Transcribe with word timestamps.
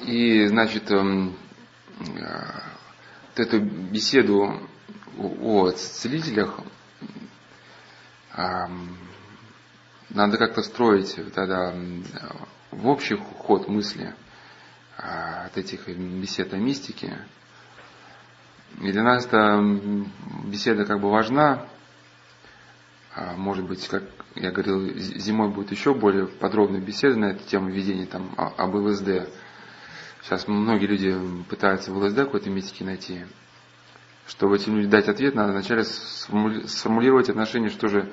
И, 0.00 0.46
значит, 0.46 0.90
эм, 0.90 1.36
вот 1.98 3.38
эту 3.38 3.60
беседу 3.60 4.68
о 5.18 5.70
целителях 5.70 6.60
надо 10.10 10.38
как-то 10.38 10.62
строить 10.62 11.16
тогда 11.34 11.74
в 12.70 12.86
общий 12.88 13.16
ход 13.16 13.68
мысли 13.68 14.14
а, 14.96 15.46
от 15.46 15.56
этих 15.56 15.88
бесед 15.88 16.52
о 16.52 16.56
мистике. 16.56 17.18
И 18.80 18.92
для 18.92 19.02
нас 19.02 19.26
эта 19.26 19.60
беседа 20.44 20.84
как 20.84 21.00
бы 21.00 21.10
важна. 21.10 21.66
А, 23.14 23.34
может 23.36 23.66
быть, 23.66 23.88
как 23.88 24.04
я 24.36 24.52
говорил, 24.52 24.88
зимой 24.96 25.48
будет 25.48 25.72
еще 25.72 25.94
более 25.94 26.26
подробная 26.26 26.80
беседа 26.80 27.16
на 27.16 27.24
эту 27.26 27.44
тему 27.44 27.68
видения 27.70 28.06
там, 28.06 28.32
об 28.36 28.74
ЛСД. 28.74 29.28
Сейчас 30.22 30.46
многие 30.46 30.86
люди 30.86 31.18
пытаются 31.48 31.92
в 31.92 31.98
ЛСД 31.98 32.16
какой-то 32.16 32.50
мистики 32.50 32.84
найти. 32.84 33.24
Чтобы 34.28 34.56
этим 34.56 34.76
людям 34.76 34.90
дать 34.90 35.08
ответ, 35.08 35.34
надо 35.34 35.52
вначале 35.52 35.82
сформулировать 35.82 37.28
отношение, 37.28 37.70
что 37.70 37.88
же, 37.88 38.12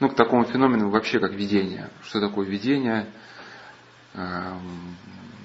ну, 0.00 0.08
к 0.08 0.16
такому 0.16 0.44
феномену 0.44 0.90
вообще 0.90 1.20
как 1.20 1.32
видение. 1.32 1.90
Что 2.02 2.20
такое 2.20 2.44
видение, 2.44 3.06
эм, 4.14 4.96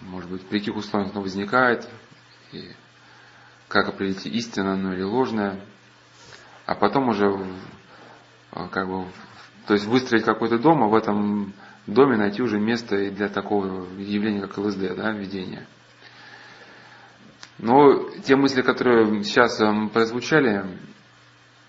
может 0.01 0.31
быть, 0.31 0.41
при 0.47 0.57
каких 0.57 0.75
условиях 0.75 1.11
оно 1.11 1.21
возникает, 1.21 1.87
и 2.51 2.71
как 3.67 3.89
определить 3.89 4.25
истинное 4.25 4.73
оно 4.73 4.93
или 4.93 5.03
ложное, 5.03 5.59
а 6.65 6.73
потом 6.73 7.09
уже 7.09 7.45
как 8.51 8.87
бы, 8.87 9.05
то 9.67 9.73
есть 9.73 9.85
выстроить 9.85 10.23
какой-то 10.23 10.57
дом, 10.57 10.83
а 10.83 10.87
в 10.87 10.95
этом 10.95 11.53
доме 11.85 12.17
найти 12.17 12.41
уже 12.41 12.59
место 12.59 12.95
и 12.95 13.09
для 13.09 13.29
такого 13.29 13.85
явления, 13.97 14.41
как 14.41 14.57
ЛСД, 14.57 14.95
да, 14.95 15.11
видения. 15.11 15.65
Но 17.59 18.09
те 18.23 18.35
мысли, 18.35 18.61
которые 18.61 19.23
сейчас 19.23 19.59
эм, 19.59 19.89
прозвучали, 19.89 20.63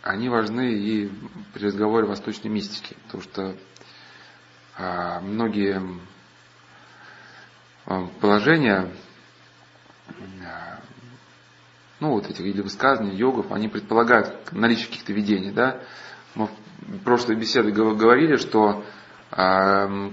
они 0.03 0.29
важны 0.29 0.73
и 0.75 1.11
при 1.55 1.67
разговоре 1.67 2.07
о 2.07 2.11
восточной 2.11 2.49
мистике, 2.49 2.97
потому 3.07 3.23
что 3.23 3.57
а, 4.77 5.21
многие 5.21 5.83
эм, 7.87 8.11
положения, 8.21 8.93
ну 12.01 12.11
вот 12.11 12.29
этих 12.29 12.45
или 12.45 12.61
высказывания 12.61 13.17
йогов, 13.17 13.51
они 13.51 13.69
предполагают 13.69 14.53
наличие 14.53 14.89
каких-то 14.89 15.13
видений, 15.13 15.53
да. 15.53 15.81
Мы 16.39 16.47
в 16.47 16.99
прошлой 17.03 17.35
беседе 17.35 17.73
говорили, 17.73 18.37
что 18.37 18.85
э, 19.33 20.11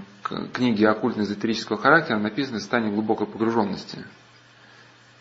книги 0.52 0.84
оккультно-эзотерического 0.84 1.78
характера 1.78 2.18
написаны 2.18 2.58
в 2.58 2.62
состоянии 2.62 2.90
глубокой 2.90 3.28
погруженности. 3.28 4.04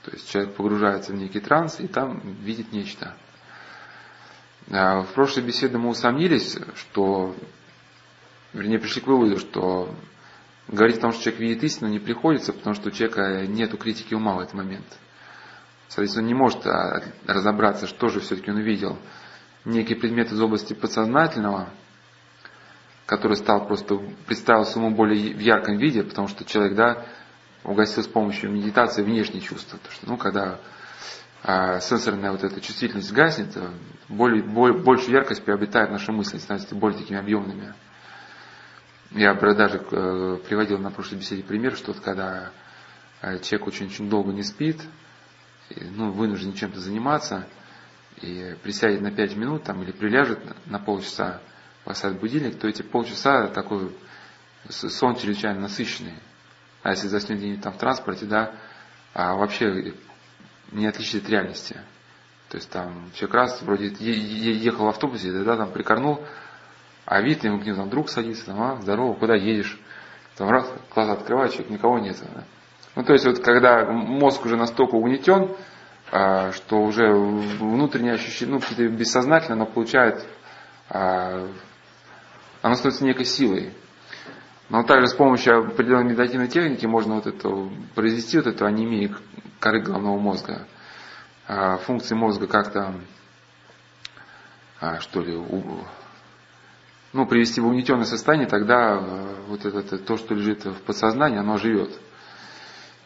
То 0.02 0.12
есть 0.12 0.28
человек 0.32 0.56
погружается 0.56 1.12
в 1.12 1.16
некий 1.16 1.40
транс 1.42 1.80
и 1.80 1.88
там 1.88 2.22
видит 2.42 2.72
нечто. 2.72 3.16
А 4.72 5.04
в 5.04 5.14
прошлой 5.14 5.44
беседе 5.44 5.78
мы 5.78 5.90
усомнились, 5.90 6.58
что, 6.76 7.36
вернее, 8.54 8.80
пришли 8.80 9.04
к 9.04 9.08
выводу, 9.08 9.38
что 9.38 9.94
говорить 10.68 10.98
о 10.98 11.02
том, 11.02 11.12
что 11.12 11.22
человек 11.22 11.40
видит 11.40 11.64
истину, 11.66 11.88
не 11.88 12.00
приходится, 12.00 12.52
потому 12.52 12.74
что 12.74 12.90
у 12.90 12.92
человека 12.92 13.46
нет 13.46 13.80
критики 13.80 14.16
ума 14.16 14.34
в 14.34 14.40
этот 14.40 14.56
момент. 14.56 14.88
Соответственно, 15.88 16.24
он 16.24 16.28
не 16.30 16.34
может 16.34 16.66
а, 16.66 17.04
разобраться, 17.28 17.86
что 17.86 18.08
же 18.08 18.22
все-таки 18.22 18.50
он 18.50 18.58
увидел. 18.58 18.98
Некий 19.66 19.96
предмет 19.96 20.32
из 20.32 20.40
области 20.40 20.74
подсознательного, 20.74 21.70
который 23.08 23.36
стал 23.36 23.68
просто, 23.68 24.00
представился 24.28 24.80
ему 24.80 24.92
более 24.92 25.34
в 25.34 25.40
ярком 25.40 25.78
виде, 25.78 26.04
потому 26.04 26.28
что 26.28 26.46
человек, 26.46 26.76
да, 26.76 27.06
угасил 27.64 28.04
с 28.04 28.08
помощью 28.08 28.52
медитации 28.52 29.02
внешние 29.02 29.42
чувства. 29.42 29.78
Потому 29.78 29.96
что, 29.96 30.08
ну, 30.08 30.18
когда 30.18 30.60
а, 31.44 31.80
сенсорная 31.80 32.32
вот 32.32 32.44
эта 32.44 32.62
чувствительность 32.62 33.12
гаснет, 33.12 33.56
э, 33.56 33.70
более, 34.08 34.44
более, 34.44 34.82
большую 34.82 35.14
яркость 35.14 35.44
приобретает 35.44 35.92
наши 35.92 36.12
мысли, 36.12 36.38
становятся 36.38 36.76
более 36.76 37.00
такими 37.00 37.20
объемными. 37.20 37.74
Я 39.12 39.34
даже 39.34 39.84
э, 39.92 40.40
приводил 40.48 40.78
на 40.80 40.92
прошлой 40.92 41.20
беседе 41.20 41.44
пример, 41.44 41.76
что 41.76 41.94
вот 41.94 42.02
когда 42.02 42.52
э, 43.22 43.40
человек 43.40 43.68
очень-очень 43.68 44.10
долго 44.10 44.32
не 44.32 44.44
спит, 44.44 44.82
и, 45.70 45.84
ну, 45.84 46.12
вынужден 46.12 46.54
чем-то 46.54 46.80
заниматься, 46.80 47.48
и 48.22 48.56
присядет 48.64 49.02
на 49.02 49.12
5 49.12 49.36
минут 49.36 49.64
там, 49.64 49.84
или 49.84 49.92
приляжет 49.92 50.40
на 50.68 50.80
полчаса, 50.80 51.42
поставит 51.84 52.20
будильник, 52.20 52.60
то 52.60 52.68
эти 52.68 52.82
полчаса 52.82 53.48
такой 53.48 53.96
сон 54.70 55.16
чрезвычайно 55.16 55.62
насыщенный. 55.62 56.16
А 56.84 56.92
если 56.92 57.08
заснет 57.08 57.40
где-нибудь 57.40 57.64
там 57.64 57.74
в 57.74 57.78
транспорте, 57.78 58.26
да, 58.26 58.54
а 59.14 59.36
вообще 59.36 59.94
не 60.72 60.88
отличит 60.88 61.24
от 61.24 61.30
реальности. 61.30 61.76
То 62.50 62.58
есть 62.58 62.70
там 62.70 63.12
человек 63.16 63.36
раз 63.36 63.62
вроде 63.62 63.88
ехал 63.88 64.86
в 64.86 64.90
автобусе, 64.90 65.32
да, 65.32 65.58
там 65.58 65.72
прикорнул, 65.72 66.24
а 67.06 67.22
вид 67.22 67.44
ему 67.44 67.60
к 67.60 67.66
нему 67.66 67.78
там 67.78 67.90
друг 67.90 68.10
садится, 68.10 68.46
там, 68.46 68.62
а, 68.62 68.82
здорово, 68.82 69.14
куда 69.14 69.36
едешь? 69.36 69.80
Там 70.38 70.50
раз, 70.50 70.72
глаза 70.94 71.14
открывает, 71.14 71.52
человек, 71.52 71.72
никого 71.72 72.00
нет. 72.00 72.18
Да? 72.22 72.44
Ну, 72.96 73.04
то 73.04 73.14
есть 73.14 73.26
вот 73.26 73.40
когда 73.40 73.86
мозг 73.86 74.46
уже 74.46 74.58
настолько 74.58 74.96
угнетен, 74.96 75.56
что 76.10 76.82
уже 76.84 77.12
внутреннее 77.12 78.14
ощущение, 78.14 78.56
ну, 78.56 78.62
какие-то 78.62 78.88
бессознательно, 78.88 79.56
но 79.58 79.66
получает, 79.66 80.26
а, 80.90 81.48
оно 82.62 82.76
становится 82.76 83.04
некой 83.04 83.26
силой. 83.26 83.74
Но 84.70 84.84
также 84.84 85.08
с 85.08 85.14
помощью 85.14 85.60
определенной 85.60 86.06
медитативной 86.06 86.48
техники 86.48 86.86
можно 86.86 87.16
вот 87.16 87.28
это, 87.28 87.50
произвести 87.94 88.38
вот 88.38 88.48
эту 88.48 88.66
анемию 88.66 89.16
коры 89.60 89.82
головного 89.82 90.18
мозга. 90.20 90.68
А, 91.48 91.78
функции 91.78 92.16
мозга 92.16 92.48
как-то, 92.48 92.96
а, 94.82 95.00
что 95.00 95.22
ли, 95.22 95.40
ну, 97.14 97.26
привести 97.28 97.62
в 97.62 97.68
угнетенное 97.68 98.06
состояние, 98.06 98.48
тогда 98.48 98.98
а, 98.98 99.36
вот 99.48 99.66
это, 99.66 99.98
то, 100.00 100.18
что 100.18 100.34
лежит 100.34 100.66
в 100.66 100.82
подсознании, 100.82 101.38
оно 101.38 101.58
живет. 101.58 101.92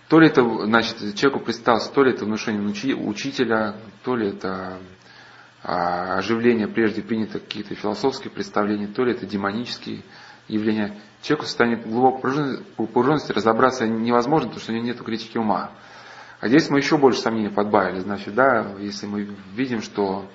То 0.09 0.19
ли 0.19 0.27
это, 0.27 0.41
значит, 0.65 0.97
человеку 1.15 1.45
представился, 1.45 1.93
то 1.93 2.03
ли 2.03 2.11
это 2.11 2.25
внушение 2.25 2.95
учителя, 2.95 3.75
то 4.03 4.15
ли 4.15 4.29
это 4.29 4.79
оживление 5.61 6.67
прежде 6.67 7.03
принятых 7.03 7.43
каких-то 7.43 7.75
философских 7.75 8.31
представлений, 8.31 8.87
то 8.87 9.03
ли 9.03 9.11
это 9.11 9.27
демонические 9.27 10.03
явления 10.47 10.99
человеку 11.21 11.45
в 11.45 11.47
состоянии 11.49 11.75
глубокой 11.83 12.63
погруженности 12.75 13.33
разобраться 13.33 13.87
невозможно, 13.87 14.47
потому 14.47 14.63
что 14.63 14.71
у 14.71 14.75
него 14.75 14.85
нет 14.85 15.01
критики 15.01 15.37
ума. 15.37 15.71
А 16.39 16.47
здесь 16.47 16.69
мы 16.69 16.79
еще 16.79 16.97
больше 16.97 17.19
сомнений 17.19 17.49
подбавили. 17.49 17.99
Значит, 17.99 18.33
да, 18.33 18.73
если 18.79 19.05
мы 19.05 19.35
видим, 19.53 19.81
что 19.81 20.27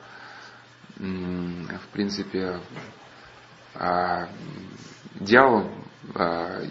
в 0.96 1.88
принципе 1.92 2.60
а, 3.74 4.28
дьявол, 5.14 5.68
а, 6.14 6.62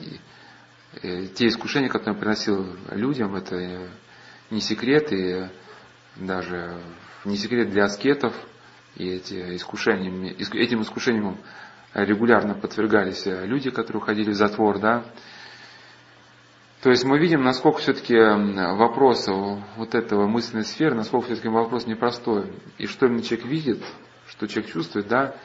те 1.01 1.47
искушения, 1.47 1.89
которые 1.89 2.13
он 2.13 2.19
приносил 2.19 2.77
людям, 2.91 3.35
это 3.35 3.89
не 4.49 4.61
секрет, 4.61 5.11
и 5.11 5.49
даже 6.15 6.79
не 7.25 7.37
секрет 7.37 7.69
для 7.69 7.85
аскетов, 7.85 8.35
и 8.95 9.07
эти 9.07 9.55
искушения, 9.55 10.33
этим 10.33 10.81
искушением 10.81 11.37
регулярно 11.93 12.55
подвергались 12.55 13.25
э, 13.27 13.45
люди, 13.45 13.69
которые 13.69 14.01
уходили 14.01 14.31
в 14.31 14.35
затвор, 14.35 14.79
да. 14.79 15.05
То 16.81 16.89
есть 16.89 17.05
мы 17.05 17.17
видим, 17.17 17.43
насколько 17.43 17.79
все-таки 17.79 18.15
вопрос 18.15 19.27
вот 19.77 19.95
этого 19.95 20.27
мысленной 20.27 20.65
сферы, 20.65 20.95
насколько 20.95 21.27
все-таки 21.27 21.47
вопрос 21.47 21.87
непростой. 21.87 22.51
И 22.77 22.87
что 22.87 23.05
именно 23.05 23.23
человек 23.23 23.45
видит, 23.45 23.83
что 24.27 24.47
человек 24.47 24.73
чувствует, 24.73 25.07
да, 25.07 25.35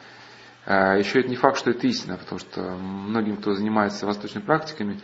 э, 0.67 0.99
еще 0.99 1.21
это 1.21 1.29
не 1.29 1.37
факт, 1.37 1.59
что 1.59 1.71
это 1.71 1.87
истина, 1.87 2.17
потому 2.17 2.39
что 2.39 2.63
многим, 2.77 3.37
кто 3.37 3.55
занимается 3.55 4.07
восточными 4.07 4.45
практиками, 4.45 5.01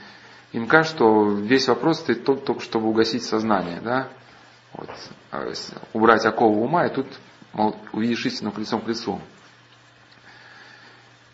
им 0.55 0.69
кажется, 0.69 0.97
что 0.97 1.33
весь 1.33 1.67
вопрос 1.67 1.99
стоит 1.99 2.25
только, 2.25 2.47
только 2.47 2.63
чтобы 2.63 2.89
угасить 2.89 3.25
сознание, 3.25 3.81
да, 3.81 4.09
вот, 4.73 4.89
а 5.33 5.53
убрать 5.93 6.25
оковы 6.25 6.61
ума, 6.61 6.87
и 6.87 6.95
тут 6.95 7.09
мол, 7.53 7.77
увидишь 7.93 8.25
истину 8.25 8.55
лицом 8.57 8.81
к 8.81 8.87
лицу. 8.87 9.21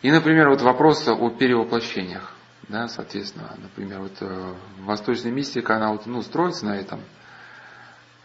И, 0.00 0.10
например, 0.10 0.48
вот 0.48 0.62
вопрос 0.62 1.06
о 1.06 1.28
перевоплощениях. 1.28 2.34
Да, 2.68 2.88
соответственно, 2.88 3.54
например, 3.58 4.00
вот 4.00 4.16
э, 4.20 4.54
восточная 4.78 5.32
мистика, 5.32 5.76
она 5.76 5.92
вот, 5.92 6.06
ну, 6.06 6.22
строится 6.22 6.64
на 6.64 6.76
этом. 6.76 7.00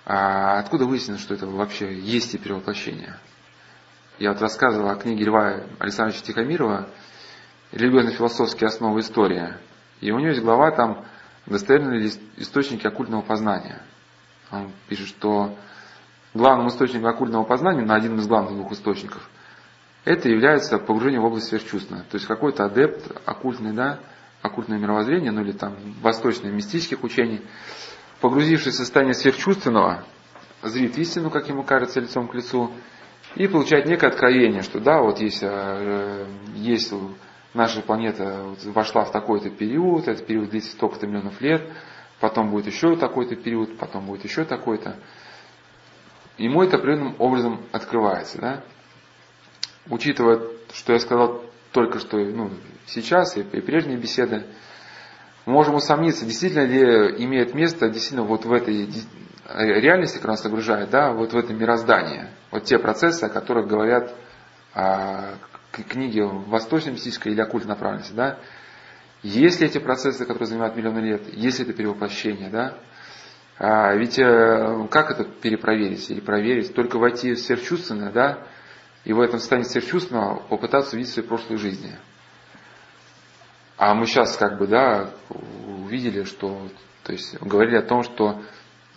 А 0.06 0.60
откуда 0.60 0.86
выяснилось, 0.86 1.22
что 1.22 1.34
это 1.34 1.46
вообще 1.46 1.94
есть 1.94 2.36
и 2.36 2.38
перевоплощение? 2.38 3.18
Я 4.18 4.32
вот 4.32 4.42
рассказывал 4.42 4.90
о 4.90 4.96
книге 4.96 5.26
Льва 5.26 5.64
Александровича 5.80 6.24
Тихомирова 6.24 6.88
«Религиозно-философские 7.74 8.68
основы 8.68 9.02
истории». 9.02 9.56
И 10.06 10.12
у 10.12 10.20
него 10.20 10.30
есть 10.30 10.44
глава 10.44 10.70
там 10.70 11.04
«Достоверные 11.48 12.12
источники 12.38 12.86
оккультного 12.86 13.24
познания». 13.24 13.82
Он 14.52 14.72
пишет, 14.88 15.08
что 15.08 15.58
главным 16.36 16.68
источником 16.68 17.08
оккультного 17.08 17.44
познания, 17.44 17.82
на 17.82 17.96
один 17.96 18.20
из 18.20 18.28
главных 18.28 18.54
двух 18.54 18.72
источников, 18.72 19.28
это 20.04 20.30
является 20.30 20.78
погружение 20.78 21.20
в 21.20 21.26
область 21.26 21.48
сверхчувственного. 21.48 22.06
То 22.06 22.18
есть 22.18 22.28
какой-то 22.28 22.66
адепт 22.66 23.20
оккультный, 23.26 23.74
да, 23.74 23.98
оккультного 24.44 24.80
мировоззрения, 24.80 25.32
ну 25.32 25.42
или 25.42 25.54
там 25.54 25.76
восточных 26.04 26.54
мистических 26.54 27.04
учений, 27.04 27.42
погрузившись 28.22 28.76
в 28.76 28.78
состояние 28.78 29.16
сверхчувственного, 29.16 30.04
зрит 30.62 31.00
истину, 31.00 31.32
как 31.32 31.50
ему 31.50 31.64
кажется, 31.64 32.00
лицом 32.00 32.28
к 32.28 32.36
лицу, 32.36 32.72
и 33.34 33.48
получает 33.48 33.88
некое 33.88 34.10
откровение, 34.10 34.62
что 34.62 34.80
да, 34.80 35.02
вот 35.02 35.20
есть, 35.20 35.42
э, 35.42 36.28
есть 36.54 36.94
наша 37.56 37.82
планета 37.82 38.46
вошла 38.66 39.06
в 39.06 39.12
такой-то 39.12 39.50
период, 39.50 40.08
этот 40.08 40.28
период 40.28 40.50
длится 40.50 40.72
столько-то 40.72 41.08
миллионов 41.08 41.42
лет, 41.42 41.64
потом 42.20 42.52
будет 42.52 42.68
еще 42.68 42.96
такой-то 42.96 43.36
период, 43.36 43.78
потом 43.78 44.06
будет 44.06 44.24
еще 44.24 44.44
такой-то. 44.46 44.98
Ему 46.38 46.62
это 46.64 46.78
определенным 46.78 47.16
образом 47.18 47.62
открывается. 47.72 48.40
Да? 48.40 48.64
Учитывая, 49.90 50.42
что 50.74 50.94
я 50.94 51.00
сказал 51.00 51.44
только 51.72 52.00
что 52.00 52.18
ну, 52.18 52.52
сейчас 52.86 53.38
и, 53.38 53.42
и 53.42 53.62
прежние 53.62 53.98
беседы, 53.98 54.46
можем 55.46 55.76
усомниться, 55.76 56.26
действительно 56.26 56.66
ли 56.66 57.24
имеет 57.24 57.54
место 57.54 57.90
действительно 57.90 58.24
вот 58.24 58.46
в 58.46 58.52
этой 58.52 58.90
реальности, 59.48 60.16
которая 60.16 60.38
нас 60.38 60.46
окружает, 60.46 60.90
да, 60.90 61.12
вот 61.14 61.34
в 61.34 61.38
этом 61.38 61.58
мироздании, 61.58 62.28
вот 62.52 62.64
те 62.64 62.80
процессы, 62.80 63.26
о 63.26 63.30
которых 63.30 63.68
говорят 63.68 64.14
а, 64.74 65.36
книги 65.84 66.20
восточной 66.22 66.94
мистической 66.94 67.32
или 67.32 67.42
оккультной 67.42 67.70
направленности, 67.70 68.14
да, 68.14 68.40
есть 69.24 69.60
ли 69.60 69.68
эти 69.68 69.80
процессы, 69.80 70.26
которые 70.26 70.48
занимают 70.48 70.76
миллионы 70.76 71.00
лет, 71.00 71.34
есть 71.34 71.60
ли 71.60 71.66
это 71.66 71.74
перевоплощение, 71.74 72.50
да, 72.50 72.78
а, 73.58 73.94
ведь 73.96 74.20
э, 74.20 74.88
как 74.92 75.12
это 75.12 75.24
перепроверить 75.24 76.10
или 76.12 76.20
проверить? 76.20 76.76
Только 76.76 77.00
войти 77.00 77.34
в 77.34 77.40
сверхчувственное, 77.40 78.12
да, 78.12 78.40
и 79.06 79.14
в 79.14 79.22
этом 79.22 79.40
состоянии 79.40 79.68
сверхчувственного 79.68 80.40
попытаться 80.50 80.96
увидеть 80.96 81.14
свои 81.14 81.26
прошлые 81.26 81.58
жизни. 81.58 81.96
А 83.78 83.94
мы 83.94 84.06
сейчас 84.08 84.36
как 84.36 84.58
бы, 84.58 84.68
да, 84.68 85.12
увидели, 85.30 86.24
что, 86.24 86.70
то 87.04 87.14
есть 87.14 87.40
говорили 87.42 87.78
о 87.78 87.82
том, 87.82 88.04
что 88.04 88.42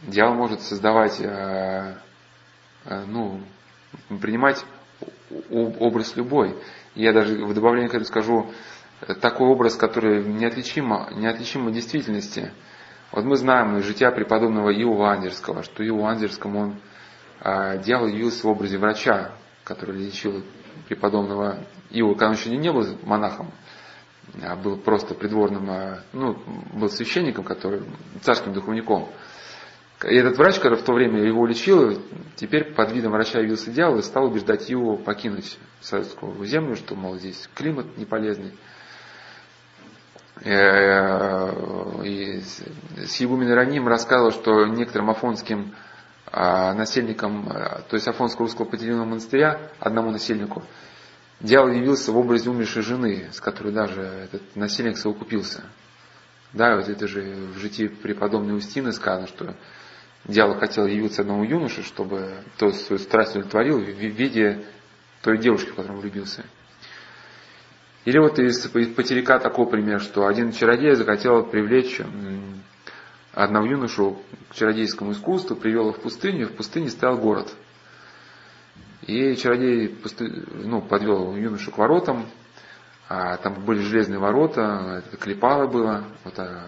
дьявол 0.03 0.35
может 0.35 0.61
создавать, 0.63 1.21
э, 1.21 1.95
э, 2.85 3.05
ну, 3.07 3.41
принимать 4.21 4.65
образ 5.51 6.17
любой. 6.17 6.57
Я 6.95 7.13
даже 7.13 7.45
в 7.45 7.55
добавлении 7.55 7.89
к 7.89 7.91
этому 7.91 8.05
скажу, 8.05 8.51
э, 9.01 9.15
такой 9.15 9.49
образ, 9.49 9.77
который 9.77 10.25
неотличим, 10.25 10.89
неотличим 11.17 11.67
от 11.69 11.75
действительности. 11.75 12.53
Вот 13.13 13.25
мы 13.25 13.37
знаем 13.37 13.79
из 13.79 13.85
жития 13.85 14.11
преподобного 14.11 14.71
Иова 14.71 15.13
Андерского, 15.13 15.63
что 15.63 15.87
Иова 15.87 16.11
Андерскому 16.11 16.61
он, 16.61 16.81
а, 17.41 17.77
дьявол 17.79 18.09
явился 18.09 18.47
в 18.47 18.51
образе 18.51 18.79
врача, 18.79 19.33
который 19.65 19.97
лечил 19.97 20.43
преподобного 20.89 21.65
Иова, 21.91 22.13
когда 22.13 22.29
он 22.29 22.33
еще 22.35 22.55
не 22.55 22.71
был 22.71 22.85
монахом, 23.03 23.51
а 24.43 24.57
был 24.57 24.77
просто 24.77 25.15
придворным, 25.15 25.71
а, 25.71 26.01
ну, 26.13 26.37
был 26.75 26.91
священником, 26.91 27.45
который, 27.45 27.83
царским 28.21 28.53
духовником. 28.53 29.09
И 30.05 30.15
этот 30.15 30.37
врач, 30.39 30.61
который 30.61 30.79
в 30.79 30.85
то 30.85 30.93
время 30.93 31.23
его 31.25 31.45
лечил, 31.45 32.01
теперь 32.37 32.73
под 32.73 32.93
видом 32.93 33.13
врача 33.13 33.41
явился 33.41 33.71
дьявол 33.71 33.99
и 33.99 34.03
стал 34.03 34.27
убеждать 34.27 34.69
его 34.71 34.97
покинуть 34.97 35.59
советскую 35.81 36.45
землю, 36.45 36.77
что, 36.77 36.95
мол, 36.95 37.17
здесь 37.17 37.49
климат 37.55 37.97
неполезный. 37.97 38.53
Э, 40.45 42.05
и 42.05 42.41
с 42.41 43.17
Егумен 43.17 43.51
Ироним 43.51 43.89
рассказывал, 43.89 44.31
что 44.31 44.67
некоторым 44.67 45.11
афонским 45.11 45.75
а, 46.31 46.75
насельникам, 46.75 47.49
э, 47.49 47.81
то 47.89 47.95
есть 47.95 48.07
Афонского 48.07 48.47
русского 48.47 48.67
потерянного 48.67 49.07
монастыря, 49.07 49.73
одному 49.81 50.13
насельнику, 50.13 50.63
дьявол 51.41 51.73
явился 51.73 52.13
в 52.13 52.19
образе 52.19 52.51
умершей 52.51 52.83
жены, 52.83 53.31
с 53.33 53.41
которой 53.41 53.73
даже 53.73 54.03
этот 54.03 54.43
насельник 54.55 54.97
совокупился. 54.97 55.65
Да, 56.53 56.77
вот 56.77 56.89
это 56.89 57.09
же 57.09 57.21
в 57.55 57.59
житии 57.59 57.89
преподобной 57.89 58.57
Устины 58.57 58.93
сказано, 58.93 59.27
что 59.27 59.55
дьявол 60.29 60.59
хотел 60.59 60.87
явиться 60.87 61.23
одному 61.23 61.43
юноше, 61.45 61.83
чтобы 61.83 62.45
то 62.59 62.71
свою 62.71 63.01
страсть 63.01 63.33
удовлетворил 63.33 63.81
в 63.81 63.89
виде 63.89 64.65
той 65.23 65.39
девушки, 65.39 65.71
в 65.71 65.75
которую 65.75 65.97
он 65.97 66.01
влюбился. 66.03 66.45
Или 68.05 68.19
вот 68.19 68.39
из 68.39 68.59
потеряка 68.69 69.39
такой 69.39 69.67
пример, 69.67 70.01
что 70.01 70.27
один 70.27 70.53
чародей 70.53 70.95
захотел 70.95 71.45
привлечь 71.45 72.01
одного 73.33 73.67
юношу 73.67 74.19
к 74.51 74.55
чародейскому 74.55 75.13
искусству, 75.13 75.57
привел 75.57 75.83
его 75.83 75.93
в 75.93 76.01
пустыню, 76.01 76.43
и 76.43 76.49
в 76.49 76.57
пустыне 76.57 76.91
стоял 76.91 77.19
город. 77.19 77.53
И 79.03 79.35
чародей 79.37 79.97
ну, 80.65 80.81
подвел 80.83 81.37
юношу 81.37 81.71
к 81.71 81.79
воротам, 81.79 82.27
а 83.09 83.37
там 83.39 83.65
были 83.65 83.81
железные 83.81 84.19
ворота, 84.19 85.03
это 85.07 85.17
клепало 85.17 85.67
было, 85.67 86.05
вот, 86.25 86.39
а, 86.39 86.67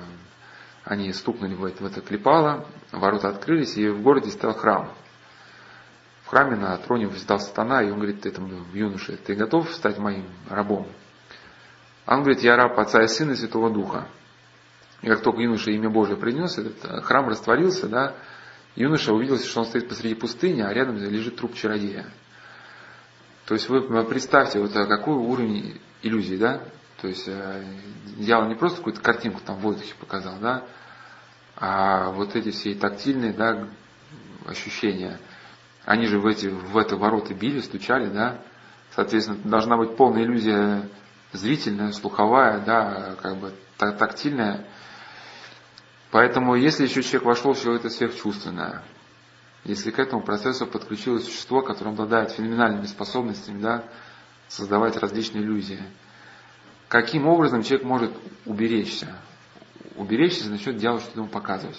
они 0.90 1.12
стукнули 1.12 1.54
в 1.54 1.64
это, 1.64 1.84
в 1.84 1.87
это 1.87 2.00
клепало, 2.00 2.66
ворота 2.90 3.28
открылись, 3.28 3.76
и 3.76 3.88
в 3.88 4.02
городе 4.02 4.28
стоял 4.31 4.56
храм. 4.56 4.92
В 6.25 6.31
храме 6.31 6.56
на 6.56 6.76
троне 6.78 7.06
восседал 7.06 7.38
сатана, 7.38 7.81
и 7.81 7.90
он 7.90 7.98
говорит 7.98 8.26
этому 8.26 8.64
юноше, 8.75 9.16
ты 9.16 9.37
готов 9.37 9.72
стать 9.72 9.98
моим 9.98 10.26
рабом? 10.48 10.88
А 12.06 12.16
он 12.16 12.22
говорит, 12.22 12.42
я 12.42 12.56
раб 12.56 12.76
Отца 12.76 13.04
и 13.04 13.06
Сына 13.06 13.32
и 13.32 13.34
Святого 13.37 13.70
Духа. 13.70 14.08
И 15.02 15.06
как 15.06 15.22
только 15.22 15.42
юноша 15.42 15.70
имя 15.70 15.88
Божие 15.90 16.16
принес, 16.16 16.58
этот 16.58 16.84
э, 16.84 17.00
храм 17.02 17.28
растворился, 17.28 17.88
да, 17.88 18.16
юноша 18.75 19.14
увидел, 19.14 19.38
что 19.38 19.60
он 19.60 19.66
стоит 19.66 19.88
посреди 19.88 20.16
пустыни, 20.16 20.60
а 20.60 20.72
рядом 20.72 20.96
лежит 20.96 21.37
труп 21.37 21.54
чародея. 21.54 22.06
То 23.46 23.54
есть 23.54 23.69
вы 23.69 23.82
представьте, 24.06 24.58
вот 24.58 24.75
э, 24.75 24.87
какой 24.87 25.14
уровень 25.14 25.81
иллюзии, 26.02 26.34
да? 26.34 26.64
То 27.00 27.06
есть 27.06 27.28
э, 27.28 27.64
дьявол 28.19 28.48
не 28.48 28.56
просто 28.56 28.78
какую-то 28.78 29.00
картинку 29.00 29.40
там 29.46 29.56
в 29.58 29.60
воздухе 29.60 29.94
показал, 30.00 30.34
да, 30.40 30.66
а 31.61 32.11
вот 32.11 32.37
эти 32.37 32.51
все 32.51 32.75
тактильные, 32.75 33.35
да, 33.35 33.69
ощущения, 34.47 35.21
они 35.85 36.07
же 36.07 36.19
в 36.19 36.27
эти, 36.27 36.47
в 36.47 36.77
это 36.79 36.97
ворота 36.97 37.35
били, 37.35 37.61
стучали, 37.61 38.07
да, 38.07 38.39
соответственно, 38.95 39.39
должна 39.45 39.77
быть 39.77 39.97
полная 39.97 40.25
иллюзия 40.25 40.89
зрительная, 41.33 41.93
слуховая, 41.93 42.61
да, 42.61 43.15
как 43.21 43.37
бы 43.37 43.53
тактильная. 43.77 44.67
Поэтому, 46.11 46.57
если 46.57 46.85
еще 46.85 47.03
человек 47.03 47.25
вошел 47.25 47.53
в 47.53 47.59
все 47.59 47.75
это 47.75 47.91
сверхчувственное, 47.91 48.83
если 49.65 49.91
к 49.91 49.99
этому 49.99 50.23
процессу 50.23 50.67
подключилось 50.67 51.25
существо, 51.25 51.61
которое 51.61 51.91
обладает 51.91 52.33
феноменальными 52.33 52.87
способностями, 52.87 53.61
да, 53.61 53.85
создавать 54.49 54.97
различные 54.97 55.45
иллюзии, 55.45 55.83
каким 56.89 57.27
образом 57.29 57.62
человек 57.62 57.87
может 57.87 58.12
уберечься? 58.47 59.15
Уберечься 60.00 60.49
начнет 60.49 60.79
делать, 60.79 61.02
что 61.02 61.20
ему 61.20 61.29
показывать. 61.29 61.79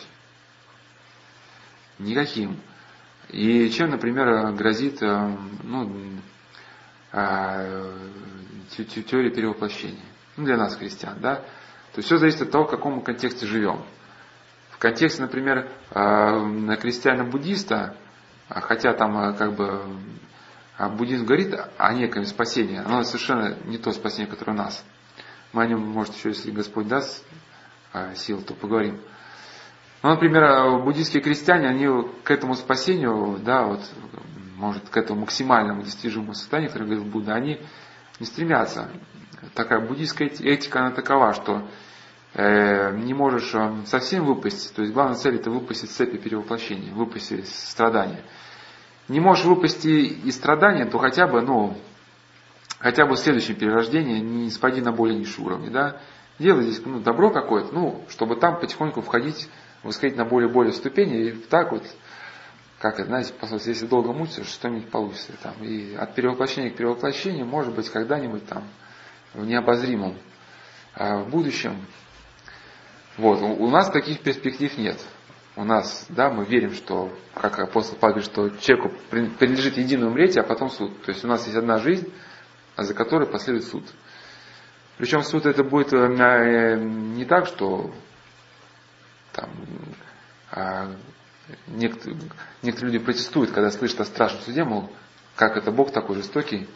Никаким. 1.98 2.62
И 3.30 3.68
чем, 3.72 3.90
например, 3.90 4.52
грозит 4.52 5.02
э, 5.02 5.38
ну, 5.64 5.92
а, 7.12 7.98
теория 8.70 9.32
перевоплощения. 9.32 10.06
Ну, 10.38 10.46
для 10.46 10.56
нас, 10.56 10.76
христиан, 10.76 11.18
да. 11.20 11.38
То 11.38 11.98
есть 11.98 12.06
все 12.06 12.18
зависит 12.18 12.44
от 12.44 12.52
того, 12.52 12.66
в 12.66 12.70
каком 12.70 13.02
контексте 13.02 13.48
живем. 13.48 13.84
В 14.70 14.78
контексте, 14.78 15.24
например, 15.24 15.72
а, 15.90 16.76
крестьяна-буддиста, 16.76 17.98
а, 18.50 18.62
хотя 18.62 18.94
там 18.94 19.36
как 19.36 19.56
бы 19.56 19.82
буддизм 20.96 21.26
говорит 21.26 21.56
о 21.76 21.94
неком 21.96 22.26
спасении, 22.26 22.78
оно 22.78 23.02
совершенно 23.02 23.58
не 23.66 23.80
то 23.80 23.92
спасение, 23.92 24.28
которое 24.28 24.52
у 24.52 24.58
нас. 24.58 24.86
Мы 25.54 25.64
о 25.64 25.66
нем, 25.66 25.82
может, 25.82 26.16
еще, 26.16 26.30
если 26.30 26.52
Господь 26.52 26.88
даст 26.88 27.26
сил, 28.16 28.42
то 28.42 28.54
поговорим. 28.54 29.00
Ну, 30.04 30.10
например, 30.10 30.82
буддийские 30.84 31.22
крестьяне, 31.22 31.68
они 31.68 31.88
к 32.24 32.32
этому 32.32 32.56
спасению, 32.56 33.38
да, 33.44 33.66
вот 33.66 33.82
может, 34.62 34.90
к 34.90 34.98
этому 34.98 35.22
максимальному 35.22 35.84
достижимому 35.84 36.34
состоянию, 36.36 36.70
которое 36.70 36.86
говорил 36.86 37.06
Будда, 37.06 37.34
они 37.34 37.60
не 38.20 38.26
стремятся. 38.26 38.90
Такая 39.56 39.80
буддийская 39.80 40.28
этика, 40.28 40.80
она 40.80 40.92
такова, 40.92 41.34
что 41.34 41.68
э, 42.36 42.96
не 42.98 43.16
можешь 43.16 43.54
э, 43.56 43.74
совсем 43.88 44.26
выпасть, 44.26 44.76
то 44.76 44.84
есть 44.84 44.94
главная 44.94 45.16
цель 45.16 45.36
это 45.36 45.50
выпустить 45.50 45.90
цепи 45.90 46.18
перевоплощения, 46.18 46.94
выпустить 46.94 47.48
страдания. 47.50 48.24
Не 49.08 49.20
можешь 49.20 49.46
выпасть 49.46 49.84
из 49.84 50.36
страдания, 50.36 50.86
то 50.86 51.00
хотя 51.00 51.28
бы, 51.28 51.42
ну, 51.42 51.76
хотя 52.78 53.08
бы 53.08 53.16
в 53.16 53.20
следующем 53.20 53.56
перерождении 53.56 54.20
не 54.20 54.52
спади 54.52 54.80
на 54.80 54.92
более 54.92 55.18
низший 55.18 55.44
уровень, 55.44 55.72
да. 55.72 56.00
Делай 56.42 56.64
здесь 56.64 56.84
ну, 56.84 57.00
добро 57.00 57.30
какое-то, 57.30 57.72
ну, 57.72 58.04
чтобы 58.10 58.36
там 58.36 58.60
потихоньку 58.60 59.02
входить, 59.02 59.48
восходить 59.84 60.18
на 60.18 60.26
более-более 60.26 60.74
ступени, 60.74 61.28
и 61.28 61.32
так 61.34 61.72
вот 61.72 61.84
как 62.80 62.96
это, 62.96 63.06
знаете, 63.06 63.32
послушайте, 63.40 63.72
если 63.72 63.86
долго 63.86 64.12
мучиться, 64.12 64.44
что-нибудь 64.44 64.90
получится 64.90 65.34
там. 65.44 65.54
И 65.62 65.94
от 65.94 66.16
перевоплощения 66.16 66.72
к 66.72 66.78
перевоплощению, 66.78 67.46
может 67.46 67.76
быть, 67.76 67.88
когда-нибудь 67.90 68.48
там, 68.48 68.64
в 69.36 69.46
необозримом 69.46 70.18
а 70.96 71.20
в 71.20 71.30
будущем. 71.30 71.86
Вот, 73.18 73.40
у, 73.44 73.64
у 73.64 73.70
нас 73.70 73.92
таких 73.92 74.22
перспектив 74.22 74.76
нет. 74.80 74.98
У 75.56 75.64
нас, 75.64 76.08
да, 76.10 76.32
мы 76.32 76.44
верим, 76.44 76.74
что, 76.74 77.16
как 77.36 77.60
апостол 77.60 78.00
Павел 78.00 78.24
что 78.24 78.50
человеку 78.50 78.92
принадлежит 79.12 79.78
единое 79.78 80.08
умреть, 80.08 80.38
а 80.38 80.44
потом 80.44 80.72
суд. 80.72 81.04
То 81.04 81.12
есть 81.12 81.24
у 81.24 81.28
нас 81.28 81.46
есть 81.46 81.58
одна 81.58 81.78
жизнь, 81.78 82.12
за 82.76 82.96
которой 82.96 83.28
последует 83.28 83.66
суд. 83.66 83.84
Причем 85.02 85.24
суд 85.24 85.48
это 85.48 85.64
будет 85.64 85.94
э, 85.94 86.78
не 86.78 87.26
так, 87.26 87.48
что 87.48 87.90
там, 89.34 89.50
а, 90.52 90.92
некоторые, 91.66 92.20
некоторые 92.62 92.94
люди 92.94 93.04
протестуют, 93.04 93.50
когда 93.50 93.72
слышат 93.72 94.02
о 94.02 94.06
страшном 94.06 94.42
суде, 94.44 94.64
мол, 94.64 94.92
как 95.36 95.58
это 95.58 95.72
Бог 95.72 95.92
такой 95.92 96.18
жестокий. 96.18 96.70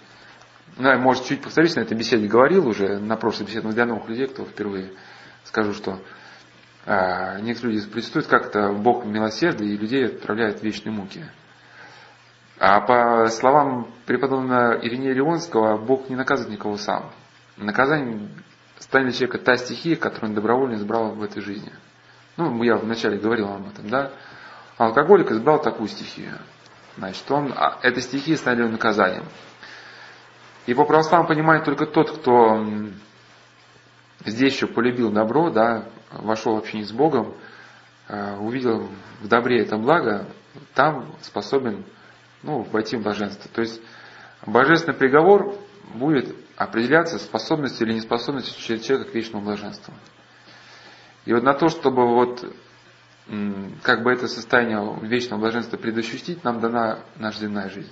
Ну, 0.78 0.90
я, 0.90 0.98
может, 0.98 1.26
чуть 1.26 1.44
повторюсь, 1.44 1.76
на 1.76 1.82
этой 1.82 1.96
беседе 1.96 2.26
говорил 2.26 2.68
уже, 2.68 2.98
на 2.98 3.16
прошлой 3.16 3.46
беседе, 3.46 3.62
но 3.62 3.74
для 3.74 3.86
новых 3.86 4.10
людей, 4.10 4.26
кто 4.26 4.44
впервые 4.44 4.94
скажу, 5.44 5.74
что 5.74 6.00
а, 6.88 7.40
некоторые 7.42 7.76
люди 7.76 7.88
протестуют, 7.88 8.26
как 8.26 8.48
это 8.48 8.74
Бог 8.74 9.06
милосердный 9.06 9.68
и 9.68 9.78
людей 9.78 10.08
отправляет 10.08 10.62
в 10.62 10.64
вечные 10.64 10.94
муки. 10.94 11.24
А 12.58 12.82
по 12.82 13.28
словам 13.28 13.94
преподобного 14.08 14.80
Иринея 14.82 15.14
Леонского, 15.14 15.78
Бог 15.78 16.10
не 16.10 16.16
наказывает 16.16 16.58
никого 16.58 16.78
сам. 16.78 17.12
Наказанием 17.58 18.30
станет 18.80 19.10
для 19.10 19.18
человека 19.18 19.40
та 19.40 19.58
стихия, 19.58 19.96
которую 19.96 20.30
он 20.32 20.36
добровольно 20.36 20.76
избрал 20.76 21.12
в 21.12 21.24
этой 21.24 21.42
жизни. 21.42 21.72
Ну, 22.38 22.62
я 22.64 22.76
вначале 22.76 23.18
говорил 23.18 23.50
об 23.50 23.68
этом, 23.68 23.90
да. 23.90 24.12
Алкоголик 24.78 25.32
избрал 25.32 25.62
такую 25.62 25.88
стихию. 25.88 26.38
Значит, 26.98 27.30
он, 27.30 27.54
а, 27.56 27.80
эта 27.82 28.02
стихия 28.02 28.36
стала 28.36 28.56
его 28.56 28.70
наказанием. 28.70 29.26
И 30.66 30.74
по 30.74 30.84
православному 30.86 31.28
понимает 31.28 31.64
только 31.64 31.86
тот, 31.86 32.12
кто 32.20 32.66
здесь 34.26 34.54
еще 34.54 34.68
полюбил 34.68 35.12
добро, 35.12 35.50
да, 35.50 35.86
вошел 36.12 36.56
в 36.56 36.60
общение 36.60 36.86
с 36.86 36.92
Богом, 36.92 37.36
э, 38.08 38.38
увидел 38.38 38.90
в 39.22 39.28
добре 39.28 39.62
это 39.62 39.78
благо, 39.78 40.28
там 40.74 41.14
способен 41.22 41.86
ну, 42.44 42.64
войти 42.64 42.98
в 42.98 43.04
блаженство. 43.04 43.50
То 43.54 43.62
есть 43.62 43.82
божественный 44.46 44.98
приговор 44.98 45.56
будет 45.98 46.36
определяться 46.56 47.18
способностью 47.20 47.88
или 47.88 47.96
неспособностью 47.96 48.80
человека 48.82 49.12
к 49.12 49.16
вечному 49.16 49.46
блаженству. 49.46 49.94
И 51.26 51.34
вот 51.34 51.44
на 51.44 51.54
то, 51.54 51.68
чтобы 51.70 52.08
вот 52.08 52.46
как 53.82 54.04
бы 54.04 54.12
это 54.12 54.28
состояние 54.28 55.00
вечного 55.02 55.42
блаженства 55.42 55.78
предощутить, 55.78 56.44
нам 56.44 56.60
дана 56.60 57.00
наша 57.16 57.40
земная 57.40 57.70
жизнь. 57.70 57.92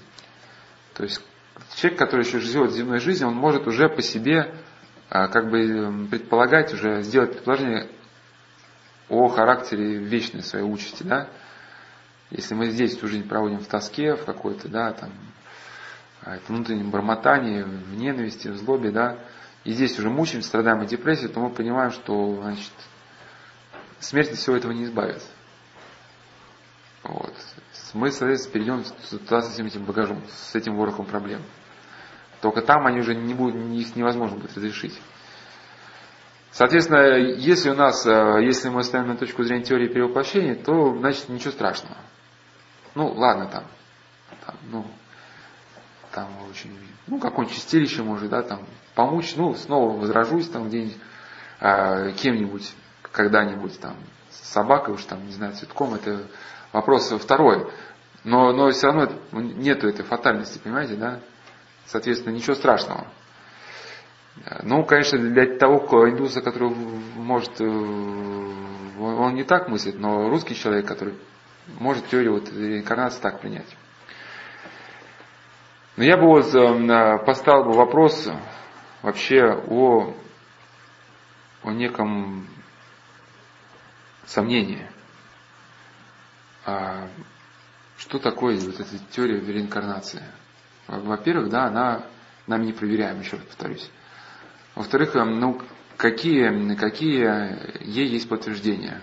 То 0.93 1.03
есть 1.03 1.21
человек, 1.75 1.99
который 1.99 2.25
еще 2.25 2.39
живет 2.39 2.71
земной 2.71 2.99
жизнью, 2.99 3.29
он 3.29 3.35
может 3.35 3.67
уже 3.67 3.89
по 3.89 4.01
себе 4.01 4.53
а, 5.09 5.27
как 5.27 5.49
бы 5.49 6.07
предполагать, 6.09 6.73
уже 6.73 7.01
сделать 7.01 7.33
предположение 7.33 7.89
о 9.09 9.27
характере 9.27 9.97
вечной 9.97 10.43
своей 10.43 10.65
участи, 10.65 11.03
да. 11.03 11.29
Если 12.29 12.55
мы 12.55 12.69
здесь 12.69 12.97
всю 12.97 13.07
жизнь 13.07 13.27
проводим 13.27 13.59
в 13.59 13.67
тоске, 13.67 14.15
в 14.15 14.25
какой-то, 14.25 14.69
да, 14.69 14.91
там, 14.93 15.11
внутреннем 16.47 16.89
бормотании, 16.91 17.63
в 17.63 17.95
ненависти, 17.95 18.47
в 18.47 18.57
злобе, 18.57 18.91
да, 18.91 19.19
и 19.63 19.71
здесь 19.71 19.97
уже 19.97 20.09
мучаемся, 20.09 20.49
страдаем 20.49 20.81
от 20.81 20.87
депрессии, 20.87 21.27
то 21.27 21.39
мы 21.39 21.49
понимаем, 21.49 21.91
что, 21.91 22.35
значит, 22.41 22.71
смерть 23.99 24.31
от 24.31 24.37
всего 24.37 24.55
этого 24.55 24.71
не 24.71 24.85
избавит. 24.85 25.21
Вот. 27.03 27.33
Мы, 27.93 28.11
соответственно, 28.11 28.53
перейдем 28.53 28.83
туда 29.09 29.41
с 29.41 29.53
этим, 29.53 29.65
этим 29.67 29.83
багажом, 29.83 30.21
с 30.29 30.55
этим 30.55 30.75
ворохом 30.75 31.05
проблем. 31.05 31.41
Только 32.41 32.61
там 32.61 32.87
они 32.87 32.99
уже 32.99 33.15
не 33.15 33.33
будут, 33.33 33.55
их 33.55 33.95
невозможно 33.95 34.37
будет 34.37 34.55
разрешить. 34.55 34.99
Соответственно, 36.51 37.17
если 37.17 37.69
у 37.69 37.75
нас, 37.75 38.05
э, 38.05 38.43
если 38.43 38.69
мы 38.69 38.83
ставим 38.83 39.07
на 39.07 39.17
точку 39.17 39.43
зрения 39.43 39.63
теории 39.63 39.87
перевоплощения, 39.87 40.55
то 40.55 40.95
значит 40.97 41.29
ничего 41.29 41.51
страшного. 41.51 41.97
Ну, 42.95 43.07
ладно 43.07 43.47
там, 43.47 43.63
там 44.45 44.55
ну, 44.69 44.85
там 46.13 46.27
очень, 46.49 46.71
ну, 47.07 47.19
какое-нибудь 47.19 47.55
чистилище 47.55 48.03
может, 48.03 48.29
да, 48.29 48.43
там, 48.43 48.61
помочь, 48.95 49.33
ну, 49.35 49.53
снова 49.55 49.97
возражусь 49.97 50.47
там 50.49 50.67
где-нибудь, 50.67 50.97
э, 51.59 52.11
кем-нибудь, 52.17 52.73
когда-нибудь 53.11 53.79
там 53.79 53.95
собакой 54.29 54.93
уж 54.93 55.03
там, 55.03 55.25
не 55.25 55.33
знаю, 55.33 55.53
цветком, 55.53 55.93
это 55.95 56.27
вопрос 56.71 57.11
второй. 57.11 57.67
Но, 58.23 58.53
но 58.53 58.69
все 58.71 58.87
равно 58.87 59.11
нету 59.31 59.87
этой 59.87 60.05
фатальности, 60.05 60.57
понимаете, 60.57 60.95
да? 60.95 61.19
Соответственно, 61.85 62.33
ничего 62.33 62.55
страшного. 62.55 63.07
Ну, 64.63 64.83
конечно, 64.85 65.17
для 65.17 65.57
того 65.57 66.09
индуса, 66.09 66.41
который 66.41 66.69
может, 66.69 67.59
э, 67.59 67.65
он 67.65 69.35
не 69.35 69.43
так 69.43 69.67
мыслит, 69.67 69.99
но 69.99 70.29
русский 70.29 70.55
человек, 70.55 70.87
который 70.87 71.15
может 71.79 72.07
теорию 72.07 72.33
вот 72.33 72.51
реинкарнации 72.51 73.21
так 73.21 73.41
принять. 73.41 73.67
Но 75.95 76.03
я 76.03 76.17
бы 76.17 76.25
вот 76.27 76.53
э, 76.55 77.17
поставил 77.25 77.65
бы 77.65 77.73
вопрос 77.73 78.27
вообще 79.03 79.43
о, 79.67 80.13
о 81.63 81.71
неком 81.71 82.47
сомнение. 84.25 84.89
А 86.65 87.07
что 87.97 88.17
такое 88.17 88.57
вот 88.59 88.79
эта 88.79 88.97
теория 89.11 89.39
реинкарнации? 89.39 90.23
Во-первых, 90.87 91.49
да, 91.49 91.65
она 91.65 92.03
нами 92.47 92.65
не 92.65 92.73
проверяем, 92.73 93.19
еще 93.19 93.37
раз 93.37 93.45
повторюсь. 93.45 93.89
Во-вторых, 94.75 95.13
ну, 95.13 95.61
какие, 95.97 96.75
какие 96.75 97.83
ей 97.83 98.07
есть 98.07 98.27
подтверждения? 98.27 99.01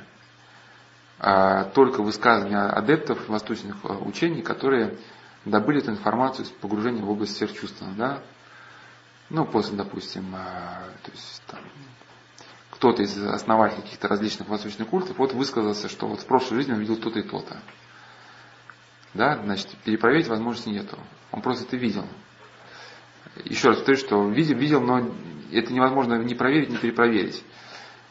А, 1.18 1.64
только 1.64 2.02
высказывания 2.02 2.64
адептов 2.64 3.28
восточных 3.28 3.76
а, 3.84 3.98
учений, 3.98 4.42
которые 4.42 4.96
добыли 5.44 5.80
эту 5.80 5.90
информацию 5.90 6.44
с 6.44 6.50
погружением 6.50 7.04
в 7.04 7.10
область 7.10 7.36
сверхчувственного, 7.36 7.96
да? 7.96 8.22
Ну, 9.30 9.46
после, 9.46 9.76
допустим, 9.76 10.34
а, 10.34 10.88
то 11.02 11.10
есть, 11.12 11.42
там, 11.46 11.60
кто-то 12.70 13.02
из 13.02 13.16
основателей 13.22 13.82
каких-то 13.82 14.08
различных 14.08 14.48
восточных 14.48 14.88
культов 14.88 15.18
вот 15.18 15.32
высказался, 15.32 15.88
что 15.88 16.08
вот 16.08 16.20
в 16.20 16.26
прошлой 16.26 16.56
жизни 16.56 16.72
он 16.72 16.80
видел 16.80 16.96
то-то 16.96 17.20
и 17.20 17.22
то-то. 17.22 17.60
Да, 19.14 19.40
значит, 19.42 19.68
перепроверить 19.84 20.28
возможности 20.28 20.68
нету. 20.68 20.98
Он 21.32 21.42
просто 21.42 21.64
это 21.64 21.76
видел. 21.76 22.06
Еще 23.44 23.68
раз 23.68 23.78
повторю, 23.78 23.98
что 23.98 24.28
видел, 24.28 24.56
видел, 24.56 24.80
но 24.80 25.10
это 25.52 25.72
невозможно 25.72 26.14
ни 26.22 26.34
проверить, 26.34 26.70
ни 26.70 26.76
перепроверить. 26.76 27.44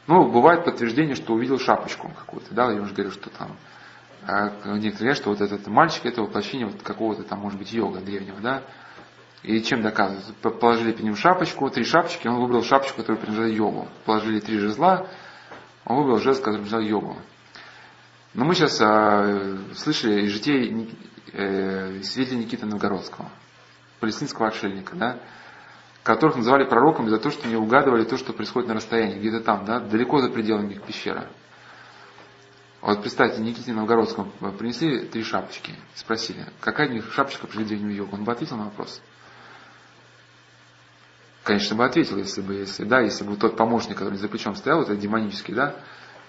Ну, 0.07 0.31
бывает 0.31 0.65
подтверждение, 0.65 1.15
что 1.15 1.33
увидел 1.33 1.59
шапочку 1.59 2.09
какую-то, 2.09 2.53
да, 2.53 2.71
я 2.71 2.81
уже 2.81 2.93
говорю, 2.93 3.12
что 3.12 3.29
там, 3.29 3.57
некоторые 4.27 4.91
говорят, 4.91 5.17
что 5.17 5.29
вот 5.29 5.41
этот 5.41 5.67
мальчик, 5.67 6.05
это 6.05 6.21
воплощение 6.21 6.67
вот 6.67 6.81
какого-то 6.81 7.23
там, 7.23 7.39
может 7.39 7.57
быть, 7.57 7.71
йога 7.71 7.99
древнего, 7.99 8.39
да, 8.41 8.63
и 9.43 9.61
чем 9.61 9.81
доказывают? 9.81 10.35
Положили 10.59 10.91
перед 10.91 11.05
ним 11.05 11.15
шапочку, 11.15 11.69
три 11.69 11.85
шапочки, 11.85 12.27
он 12.27 12.41
выбрал 12.41 12.63
шапочку, 12.63 12.97
которая 12.97 13.21
принадлежала 13.21 13.51
йогу. 13.51 13.88
Положили 14.05 14.39
три 14.39 14.57
жезла, 14.59 15.07
он 15.85 15.97
выбрал 15.97 16.19
жезл, 16.19 16.39
который 16.41 16.61
принадлежал 16.61 16.81
йогу. 16.81 17.17
Но 18.33 18.45
мы 18.45 18.53
сейчас 18.53 18.79
э, 18.81 19.57
слышали 19.75 20.23
из 20.23 20.31
житей 20.31 20.95
э, 21.33 22.01
свидетелей 22.03 22.43
Никиты 22.43 22.65
Новгородского, 22.65 23.29
палестинского 23.99 24.49
отшельника, 24.49 24.95
да, 24.95 25.19
которых 26.03 26.35
называли 26.38 26.65
пророками 26.65 27.07
за 27.07 27.17
то, 27.17 27.31
что 27.31 27.47
не 27.47 27.55
угадывали 27.55 28.03
то, 28.03 28.17
что 28.17 28.33
происходит 28.33 28.67
на 28.67 28.75
расстоянии, 28.75 29.19
где-то 29.19 29.39
там, 29.41 29.65
да, 29.65 29.79
далеко 29.79 30.19
за 30.19 30.29
пределами 30.29 30.73
их 30.73 30.83
пещеры. 30.83 31.27
Вот 32.81 33.01
представьте, 33.01 33.41
Никите 33.41 33.74
Новгородскому 33.74 34.31
принесли 34.57 35.05
три 35.05 35.24
шапочки, 35.24 35.74
спросили, 35.95 36.45
какая 36.62 36.88
из 36.88 36.93
них 36.93 37.13
шапочка 37.13 37.45
при 37.45 37.63
древнему 37.63 37.91
йогу. 37.91 38.15
Он 38.15 38.24
бы 38.24 38.31
ответил 38.31 38.55
на 38.55 38.65
вопрос. 38.65 39.01
Конечно, 41.43 41.75
бы 41.75 41.83
ответил, 41.83 42.17
если 42.17 42.41
бы, 42.41 42.53
если, 42.53 42.86
да, 42.86 43.01
если 43.01 43.24
бы 43.25 43.36
тот 43.36 43.57
помощник, 43.57 43.98
который 43.98 44.17
за 44.17 44.29
плечом 44.29 44.55
стоял, 44.55 44.81
этот 44.81 45.00
демонический, 45.00 45.53
да, 45.53 45.75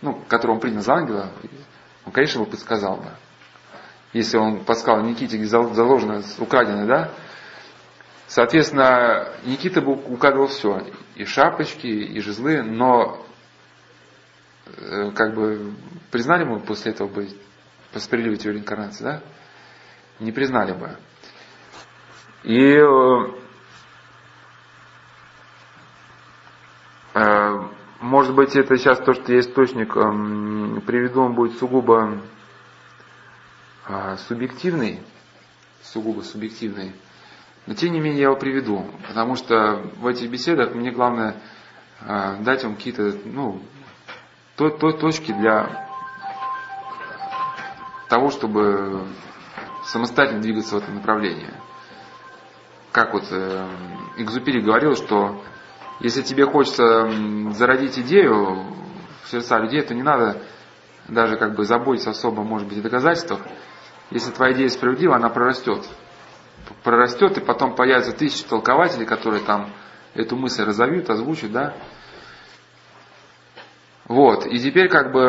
ну, 0.02 0.20
которого 0.26 0.56
он 0.56 0.60
принял 0.60 0.80
за 0.80 0.94
ангела, 0.94 1.30
он, 2.04 2.12
конечно, 2.12 2.42
бы 2.42 2.50
подсказал 2.50 2.96
бы. 2.96 3.10
Если 4.12 4.36
он 4.36 4.64
подсказал 4.64 5.04
Никите, 5.04 5.44
заложено, 5.44 6.22
украдено, 6.38 6.86
да, 6.86 7.12
соответственно, 8.26 9.28
Никита 9.44 9.82
бы 9.82 9.92
указывал 9.92 10.48
все, 10.48 10.84
и 11.14 11.24
шапочки, 11.24 11.86
и 11.86 12.18
жезлы, 12.20 12.62
но 12.62 13.24
как 15.14 15.34
бы 15.34 15.74
признали 16.10 16.44
мы 16.44 16.60
после 16.60 16.92
этого 16.92 17.08
бы 17.08 17.28
по 17.92 17.98
справедливой 17.98 18.38
теории 18.38 18.58
инкарнации, 18.58 19.04
да? 19.04 19.22
Не 20.20 20.32
признали 20.32 20.72
бы. 20.72 20.96
И 22.44 22.74
э, 22.76 23.40
Э, 27.14 27.68
может 28.00 28.34
быть, 28.34 28.56
это 28.56 28.76
сейчас 28.76 28.98
то, 29.00 29.12
что 29.12 29.32
я 29.32 29.40
источник 29.40 29.92
приведу, 30.86 31.22
он 31.22 31.34
будет 31.34 31.58
сугубо 31.58 32.20
э, 33.88 34.16
субъективный, 34.28 35.00
сугубо 35.82 36.22
субъективный. 36.22 36.92
Но 37.66 37.74
тем 37.74 37.92
не 37.92 38.00
менее 38.00 38.20
я 38.20 38.26
его 38.28 38.36
приведу, 38.36 38.86
потому 39.06 39.36
что 39.36 39.82
в 39.96 40.06
этих 40.06 40.30
беседах 40.30 40.74
мне 40.74 40.90
главное 40.92 41.36
э, 42.00 42.36
дать 42.40 42.64
вам 42.64 42.76
какие-то, 42.76 43.12
ну, 43.24 43.60
точки 44.68 45.32
для 45.32 45.88
того, 48.08 48.30
чтобы 48.30 49.06
самостоятельно 49.84 50.42
двигаться 50.42 50.74
в 50.74 50.78
этом 50.82 50.96
направлении. 50.96 51.48
Как 52.92 53.14
вот 53.14 53.24
э, 53.30 53.66
Экзупери 54.18 54.60
говорил, 54.60 54.96
что 54.96 55.42
Если 56.00 56.22
тебе 56.22 56.46
хочется 56.46 57.10
зародить 57.52 57.98
идею 57.98 58.64
в 59.22 59.30
сердца 59.30 59.58
людей, 59.58 59.82
то 59.82 59.94
не 59.94 60.02
надо 60.02 60.42
даже 61.08 61.36
как 61.36 61.54
бы 61.54 61.64
заботиться 61.64 62.10
особо, 62.10 62.42
может 62.42 62.66
быть, 62.68 62.78
о 62.78 62.82
доказательствах. 62.82 63.40
Если 64.10 64.30
твоя 64.30 64.54
идея 64.54 64.68
справедлива, 64.70 65.16
она 65.16 65.28
прорастет. 65.28 65.86
Прорастет, 66.82 67.36
и 67.36 67.40
потом 67.42 67.74
появятся 67.74 68.12
тысячи 68.12 68.44
толкователей, 68.44 69.04
которые 69.04 69.42
там 69.44 69.70
эту 70.14 70.36
мысль 70.36 70.64
разовьют, 70.64 71.10
озвучат, 71.10 71.52
да. 71.52 71.74
Вот, 74.10 74.44
и 74.44 74.58
теперь 74.58 74.88
как 74.88 75.12
бы 75.12 75.20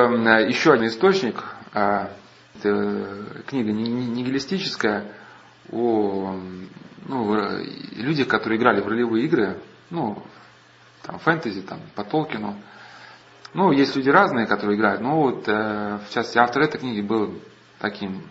еще 0.50 0.74
один 0.74 0.88
источник, 0.88 1.44
а, 1.72 2.10
книга 2.64 3.72
нигилистическая, 3.72 5.06
о 5.72 6.36
ну, 7.06 7.60
людях, 7.92 8.28
которые 8.28 8.58
играли 8.58 8.82
в 8.82 8.88
ролевые 8.88 9.26
игры, 9.26 9.60
ну, 9.92 10.18
там, 11.04 11.20
фэнтези, 11.20 11.62
там, 11.62 11.80
по 11.94 12.04
Толкину. 12.04 12.56
Ну, 13.54 13.72
есть 13.72 13.96
люди 13.96 14.10
разные, 14.10 14.48
которые 14.48 14.80
играют, 14.80 15.00
но 15.00 15.22
вот, 15.22 15.48
э, 15.48 16.00
в 16.00 16.12
частности, 16.12 16.40
автор 16.40 16.64
этой 16.64 16.80
книги 16.80 17.02
был 17.02 17.40
таким 17.78 18.24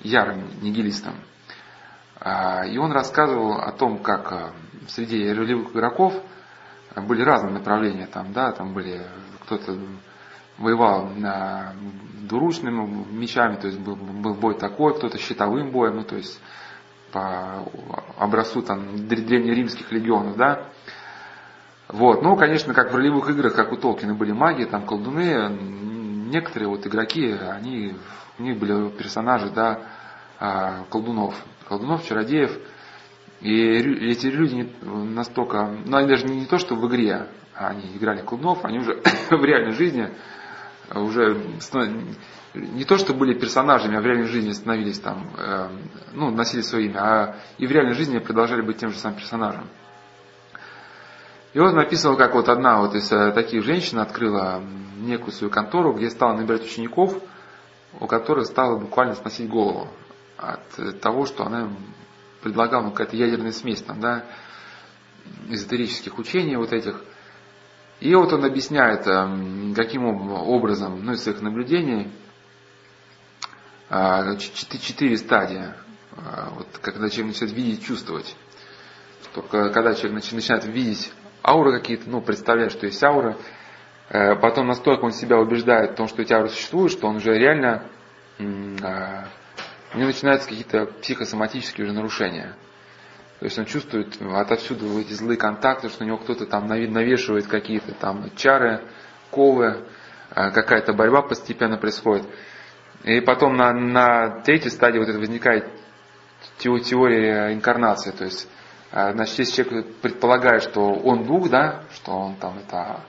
ярым 0.00 0.60
нигилистом. 0.60 1.14
А, 2.18 2.66
и 2.66 2.78
он 2.78 2.90
рассказывал 2.90 3.60
о 3.60 3.70
том, 3.70 3.98
как 3.98 4.32
э, 4.32 4.50
среди 4.88 5.32
ролевых 5.32 5.70
игроков 5.70 6.20
были 6.96 7.22
разные 7.22 7.54
направления, 7.54 8.08
там, 8.08 8.32
да, 8.32 8.50
там 8.50 8.74
были, 8.74 9.00
кто-то 9.48 9.78
воевал 10.58 11.08
на 11.16 11.72
двуручными 12.28 13.06
мечами, 13.10 13.56
то 13.56 13.68
есть 13.68 13.78
был, 13.80 13.96
был 13.96 14.34
бой 14.34 14.58
такой, 14.58 14.94
кто-то 14.94 15.18
щитовым 15.18 15.70
боем, 15.70 15.96
ну, 15.96 16.04
то 16.04 16.16
есть 16.16 16.38
по 17.12 17.64
образцу 18.18 18.60
там 18.60 19.08
древнеримских 19.08 19.90
легионов, 19.90 20.36
да. 20.36 20.68
Вот, 21.88 22.22
ну, 22.22 22.36
конечно, 22.36 22.74
как 22.74 22.92
в 22.92 22.96
ролевых 22.96 23.30
играх, 23.30 23.54
как 23.54 23.72
у 23.72 23.76
Толкина 23.76 24.14
были 24.14 24.32
маги, 24.32 24.64
там 24.64 24.84
колдуны, 24.84 25.48
некоторые 26.30 26.68
вот 26.68 26.86
игроки, 26.86 27.32
они, 27.32 27.94
у 28.38 28.42
них 28.42 28.58
были 28.58 28.90
персонажи, 28.90 29.50
да, 29.50 29.80
а, 30.38 30.84
колдунов, 30.90 31.34
колдунов, 31.66 32.04
чародеев, 32.06 32.58
и 33.40 33.54
эти 34.10 34.26
люди 34.26 34.70
настолько, 34.82 35.74
ну, 35.86 35.96
они 35.96 36.08
даже 36.08 36.26
не 36.26 36.44
то, 36.44 36.58
что 36.58 36.74
в 36.74 36.86
игре, 36.88 37.28
они 37.58 37.82
играли 37.96 38.22
колдунов, 38.22 38.64
они 38.64 38.78
уже 38.78 39.00
в 39.30 39.44
реальной 39.44 39.72
жизни 39.72 40.10
уже 40.94 41.36
не 42.54 42.84
то, 42.84 42.96
что 42.96 43.12
были 43.12 43.38
персонажами, 43.38 43.96
а 43.96 44.00
в 44.00 44.06
реальной 44.06 44.26
жизни 44.26 44.52
становились 44.52 44.98
там, 44.98 45.28
э, 45.36 45.68
ну, 46.12 46.30
носили 46.30 46.62
свое 46.62 46.86
имя, 46.86 47.00
а 47.00 47.36
и 47.58 47.66
в 47.66 47.70
реальной 47.70 47.94
жизни 47.94 48.18
продолжали 48.18 48.62
быть 48.62 48.78
тем 48.78 48.90
же 48.90 48.98
самым 48.98 49.18
персонажем. 49.18 49.68
И 51.52 51.60
вот 51.60 51.74
написано, 51.74 52.16
как 52.16 52.34
вот 52.34 52.48
одна 52.48 52.80
вот 52.80 52.94
из 52.94 53.10
э, 53.12 53.32
таких 53.32 53.64
женщин 53.64 53.98
открыла 53.98 54.62
некую 54.98 55.32
свою 55.32 55.50
контору, 55.50 55.92
где 55.92 56.10
стала 56.10 56.36
набирать 56.36 56.64
учеников, 56.64 57.14
у 58.00 58.06
которых 58.06 58.46
стало 58.46 58.78
буквально 58.78 59.14
сносить 59.14 59.48
голову 59.48 59.88
от 60.36 61.00
того, 61.00 61.26
что 61.26 61.44
она 61.44 61.68
предлагала 62.42 62.84
ну, 62.84 62.90
какая-то 62.90 63.16
ядерная 63.16 63.52
смесь 63.52 63.82
там, 63.82 64.00
да, 64.00 64.24
эзотерических 65.48 66.18
учений 66.18 66.56
вот 66.56 66.72
этих. 66.72 67.02
И 68.00 68.14
вот 68.14 68.32
он 68.32 68.44
объясняет, 68.44 69.06
э, 69.06 69.74
каким 69.74 70.04
образом, 70.06 71.04
ну, 71.04 71.12
из 71.12 71.22
своих 71.22 71.40
наблюдений, 71.40 72.12
а, 73.90 74.36
четыре 74.36 75.16
стадии, 75.16 75.72
а, 76.16 76.50
вот, 76.54 76.66
когда 76.82 77.08
человек 77.08 77.34
начинает 77.34 77.56
видеть, 77.56 77.84
чувствовать. 77.84 78.36
Только 79.34 79.70
когда 79.70 79.94
человек 79.94 80.22
начинает 80.32 80.66
видеть 80.66 81.10
ауры 81.42 81.78
какие-то, 81.78 82.08
ну, 82.08 82.20
представляет, 82.20 82.72
что 82.72 82.86
есть 82.86 83.02
аура, 83.02 83.38
э, 84.10 84.36
потом 84.36 84.66
настолько 84.66 85.06
он 85.06 85.12
себя 85.12 85.38
убеждает 85.38 85.92
в 85.92 85.94
том, 85.94 86.06
что 86.06 86.20
эти 86.20 86.32
ауры 86.34 86.50
существуют, 86.50 86.92
что 86.92 87.08
он 87.08 87.16
уже 87.16 87.32
реально, 87.32 87.84
у 88.38 88.44
него 88.44 90.06
начинаются 90.06 90.48
какие-то 90.48 90.86
психосоматические 91.00 91.86
уже 91.86 91.94
нарушения. 91.94 92.54
То 93.38 93.44
есть 93.44 93.58
он 93.58 93.66
чувствует 93.66 94.20
отовсюду 94.20 94.98
эти 95.00 95.12
злые 95.12 95.36
контакты, 95.36 95.88
что 95.88 96.04
у 96.04 96.06
него 96.06 96.18
кто-то 96.18 96.46
там 96.46 96.66
навешивает 96.66 97.46
какие-то 97.46 97.92
там 97.94 98.30
чары, 98.34 98.82
ковы, 99.30 99.84
какая-то 100.30 100.92
борьба 100.92 101.22
постепенно 101.22 101.76
происходит. 101.76 102.26
И 103.04 103.20
потом 103.20 103.56
на, 103.56 103.72
на 103.72 104.40
третьей 104.42 104.70
стадии 104.70 104.98
вот 104.98 105.08
это 105.08 105.18
возникает 105.18 105.66
теория 106.58 107.54
инкарнации. 107.54 108.10
То 108.10 108.24
есть, 108.24 108.48
а, 108.90 109.12
значит, 109.12 109.38
если 109.38 109.62
человек 109.62 109.94
предполагает, 110.02 110.64
что 110.64 110.92
он 110.92 111.24
дух, 111.24 111.48
да, 111.48 111.84
что 111.94 112.12
он 112.12 112.36
там 112.36 112.58
это 112.58 113.00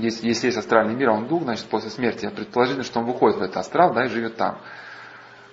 если, 0.00 0.26
если 0.26 0.46
есть 0.46 0.58
астральный 0.58 0.94
мир, 0.94 1.10
а 1.10 1.12
он 1.12 1.26
дух, 1.28 1.42
значит, 1.42 1.66
после 1.66 1.90
смерти 1.90 2.28
предположительно, 2.34 2.84
что 2.84 3.00
он 3.00 3.06
выходит 3.06 3.38
в 3.38 3.42
этот 3.42 3.56
астрал, 3.58 3.92
да, 3.92 4.06
и 4.06 4.08
живет 4.08 4.36
там. 4.36 4.58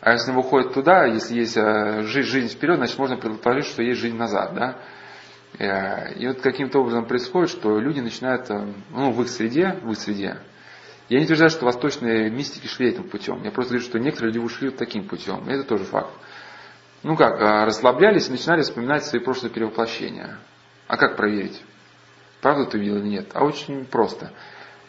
А 0.02 0.14
если 0.14 0.32
он 0.32 0.38
выходит 0.38 0.74
туда, 0.74 1.06
если 1.06 1.36
есть 1.36 1.58
э, 1.58 2.04
жизнь, 2.04 2.30
жизнь 2.30 2.48
вперед, 2.50 2.78
значит, 2.78 2.98
можно 2.98 3.18
предположить, 3.18 3.66
что 3.66 3.84
есть 3.84 4.00
жизнь 4.00 4.16
назад, 4.16 4.54
да. 4.54 4.78
Э, 5.58 6.14
и 6.14 6.28
вот 6.28 6.40
каким-то 6.40 6.80
образом 6.80 7.06
происходит, 7.06 7.50
что 7.50 7.80
люди 7.80 8.00
начинают, 8.00 8.50
э, 8.50 8.66
ну, 8.92 9.12
в 9.12 9.22
их 9.22 9.30
среде, 9.30 9.78
в 9.84 9.92
их 9.92 9.98
среде, 9.98 10.38
я 11.10 11.18
не 11.18 11.26
утверждаю, 11.26 11.50
что 11.50 11.66
восточные 11.66 12.30
мистики 12.30 12.68
шли 12.68 12.90
этим 12.90 13.10
путем. 13.10 13.44
Я 13.44 13.52
просто 13.52 13.74
говорю, 13.74 13.86
что 13.86 14.00
некоторые 14.00 14.32
люди 14.32 14.46
ушли 14.46 14.70
таким 14.70 15.08
путем. 15.08 15.50
И 15.50 15.54
это 15.54 15.64
тоже 15.64 15.84
факт. 15.84 16.12
Ну 17.02 17.16
как, 17.16 17.40
расслаблялись 17.40 18.28
и 18.28 18.32
начинали 18.32 18.62
вспоминать 18.62 19.06
свои 19.06 19.20
прошлые 19.20 19.52
перевоплощения. 19.52 20.38
А 20.88 20.98
как 20.98 21.18
проверить? 21.18 21.60
Правду 22.42 22.68
ты 22.68 22.78
видел 22.78 22.98
или 22.98 23.08
нет? 23.08 23.32
А 23.34 23.44
очень 23.44 23.86
просто. 23.86 24.32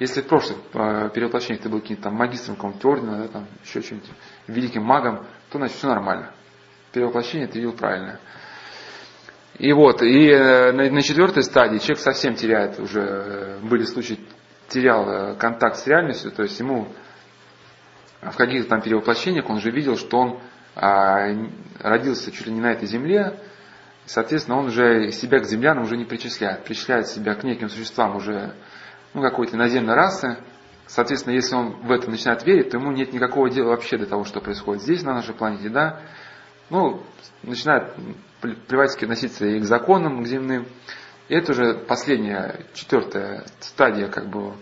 Если 0.01 0.23
в 0.23 0.27
прошлых 0.27 0.59
а, 0.73 1.11
перевоплощениях 1.11 1.63
ты 1.63 1.69
был 1.69 1.81
каким-то 1.81 2.05
там 2.05 2.15
магистром 2.15 2.57
какого-нибудь 2.57 2.85
ордена, 2.87 3.19
да, 3.19 3.29
там, 3.29 3.47
еще 3.63 3.83
чем-нибудь, 3.83 4.11
великим 4.47 4.83
магом, 4.83 5.27
то 5.51 5.59
значит 5.59 5.77
все 5.77 5.89
нормально. 5.89 6.33
Перевоплощение 6.91 7.47
ты 7.47 7.59
видел 7.59 7.75
правильно. 7.75 8.19
И 9.59 9.73
вот, 9.75 10.01
и 10.01 10.29
э, 10.31 10.73
на, 10.73 10.91
на 10.91 11.03
четвертой 11.03 11.43
стадии 11.43 11.77
человек 11.77 11.99
совсем 11.99 12.35
теряет 12.35 12.81
уже, 12.81 13.01
э, 13.01 13.59
были 13.61 13.85
случаи 13.85 14.19
терял 14.69 15.07
э, 15.07 15.35
контакт 15.35 15.77
с 15.77 15.87
реальностью, 15.87 16.33
то 16.33 16.45
есть 16.45 16.59
ему 16.59 16.89
в 18.23 18.37
каких-то 18.37 18.71
там 18.71 18.81
перевоплощениях 18.81 19.51
он 19.51 19.57
уже 19.57 19.71
видел, 19.71 19.99
что 19.99 20.19
он 20.19 20.41
а, 20.77 21.27
родился 21.79 22.33
чуть 22.33 22.47
ли 22.47 22.53
не 22.53 22.61
на 22.61 22.73
этой 22.73 22.87
земле, 22.87 23.39
соответственно, 24.07 24.59
он 24.59 24.67
уже 24.67 25.11
себя 25.11 25.41
к 25.41 25.45
землянам 25.45 25.85
уже 25.85 25.97
не 25.97 26.05
причисляет, 26.05 26.65
причисляет 26.65 27.09
себя 27.09 27.35
к 27.35 27.45
неким 27.45 27.69
существам 27.69 28.17
уже 28.17 28.55
ну, 29.15 29.23
какой-то 29.23 29.57
наземной 29.57 29.95
расы. 29.95 30.39
Соответственно, 30.87 31.35
если 31.35 31.55
он 31.55 31.77
в 31.83 31.91
это 31.91 32.11
начинает 32.11 32.45
верить, 32.45 32.71
то 32.71 32.79
ему 32.79 32.91
нет 32.91 33.13
никакого 33.13 33.49
дела 33.49 33.71
вообще 33.71 33.97
до 33.97 34.07
того, 34.07 34.25
что 34.25 34.41
происходит 34.41 34.83
здесь, 34.83 35.03
на 35.03 35.15
нашей 35.15 35.35
планете, 35.35 35.69
да. 35.69 36.01
Ну, 36.69 37.03
начинает 37.43 37.95
плевательски 38.41 39.05
относиться 39.05 39.47
и 39.47 39.61
к 39.61 39.65
законам, 39.65 40.23
к 40.23 40.27
земным. 40.27 40.67
И 41.29 41.35
это 41.35 41.53
уже 41.53 41.75
последняя, 41.75 42.67
четвертая 42.75 43.45
стадия 43.61 44.09
как 44.09 44.29
бы 44.29 44.55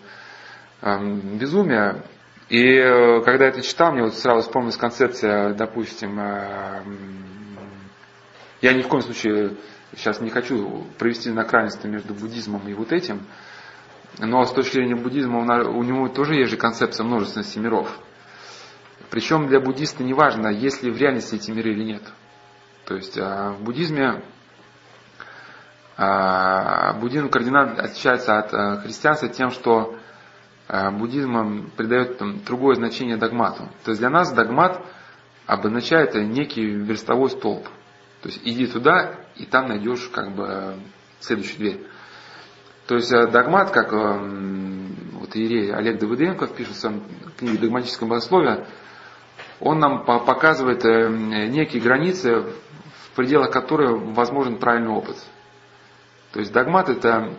эм, 0.82 1.38
безумия. 1.38 2.04
И 2.50 2.62
э, 2.62 3.22
когда 3.24 3.44
я 3.44 3.50
это 3.50 3.62
читал, 3.62 3.92
мне 3.92 4.02
вот 4.02 4.14
сразу 4.14 4.42
вспомнилась 4.42 4.76
концепция, 4.76 5.54
допустим, 5.54 6.18
э, 6.20 6.82
я 8.60 8.72
ни 8.72 8.82
в 8.82 8.88
коем 8.88 9.02
случае 9.02 9.56
сейчас 9.96 10.20
не 10.20 10.30
хочу 10.30 10.84
провести 10.98 11.30
на 11.30 11.44
крайности 11.44 11.86
между 11.86 12.14
буддизмом 12.14 12.66
и 12.68 12.74
вот 12.74 12.92
этим, 12.92 13.26
но 14.18 14.44
с 14.44 14.52
точки 14.52 14.74
зрения 14.74 14.96
буддизма 14.96 15.38
у 15.38 15.82
него 15.82 16.08
тоже 16.08 16.34
есть 16.34 16.50
же 16.50 16.56
концепция 16.56 17.04
множественности 17.04 17.58
миров. 17.58 17.88
Причем 19.10 19.46
для 19.48 19.60
буддиста 19.60 20.02
не 20.02 20.14
важно, 20.14 20.48
есть 20.48 20.82
ли 20.82 20.90
в 20.90 20.96
реальности 20.96 21.36
эти 21.36 21.50
миры 21.50 21.72
или 21.72 21.84
нет. 21.84 22.02
То 22.84 22.94
есть 22.94 23.18
а 23.18 23.52
в 23.52 23.62
буддизме 23.62 24.22
а, 25.96 26.94
буддизм 26.94 27.28
кардинально 27.28 27.82
отличается 27.82 28.38
от 28.38 28.54
э, 28.54 28.80
христианства 28.82 29.28
тем, 29.28 29.50
что 29.50 29.96
буддизм 30.92 31.70
придает 31.76 32.20
другое 32.44 32.76
значение 32.76 33.16
догмату. 33.16 33.68
То 33.84 33.90
есть 33.90 34.00
для 34.00 34.10
нас 34.10 34.32
догмат 34.32 34.84
обозначает 35.46 36.14
некий 36.14 36.62
верстовой 36.62 37.30
столб. 37.30 37.64
То 38.20 38.28
есть 38.28 38.40
иди 38.44 38.66
туда, 38.66 39.14
и 39.36 39.46
там 39.46 39.68
найдешь 39.68 40.08
как 40.08 40.34
бы 40.34 40.74
следующую 41.20 41.58
дверь. 41.58 41.86
То 42.88 42.96
есть 42.96 43.12
э, 43.12 43.28
догмат, 43.28 43.70
как 43.70 43.92
вот 43.92 45.36
иерей 45.36 45.72
Олег 45.72 46.00
Давыденко 46.00 46.48
пишет 46.48 46.74
в 46.74 46.80
своем 46.80 47.02
книге 47.36 47.58
«Догматическое 47.58 48.08
богословие», 48.08 48.66
он 49.60 49.78
нам 49.78 50.04
показывает 50.04 50.84
некие 50.84 51.82
границы, 51.82 52.40
в 52.40 53.16
пределах 53.16 53.50
которых 53.50 54.14
возможен 54.16 54.58
правильный 54.58 54.90
опыт. 54.90 55.16
То 56.32 56.40
есть 56.40 56.52
догмат 56.52 56.88
это 56.88 57.34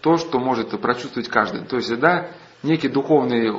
то, 0.00 0.16
что 0.16 0.38
может 0.38 0.70
прочувствовать 0.80 1.28
каждый. 1.28 1.64
То 1.64 1.76
есть, 1.76 1.98
да, 1.98 2.30
некий 2.62 2.88
духовный 2.88 3.52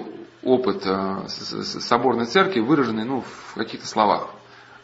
опыт 0.43 0.83
э, 0.85 1.27
соборной 1.27 2.25
церкви, 2.25 2.59
выраженный 2.59 3.05
ну, 3.05 3.21
в 3.21 3.55
каких-то 3.55 3.87
словах. 3.87 4.29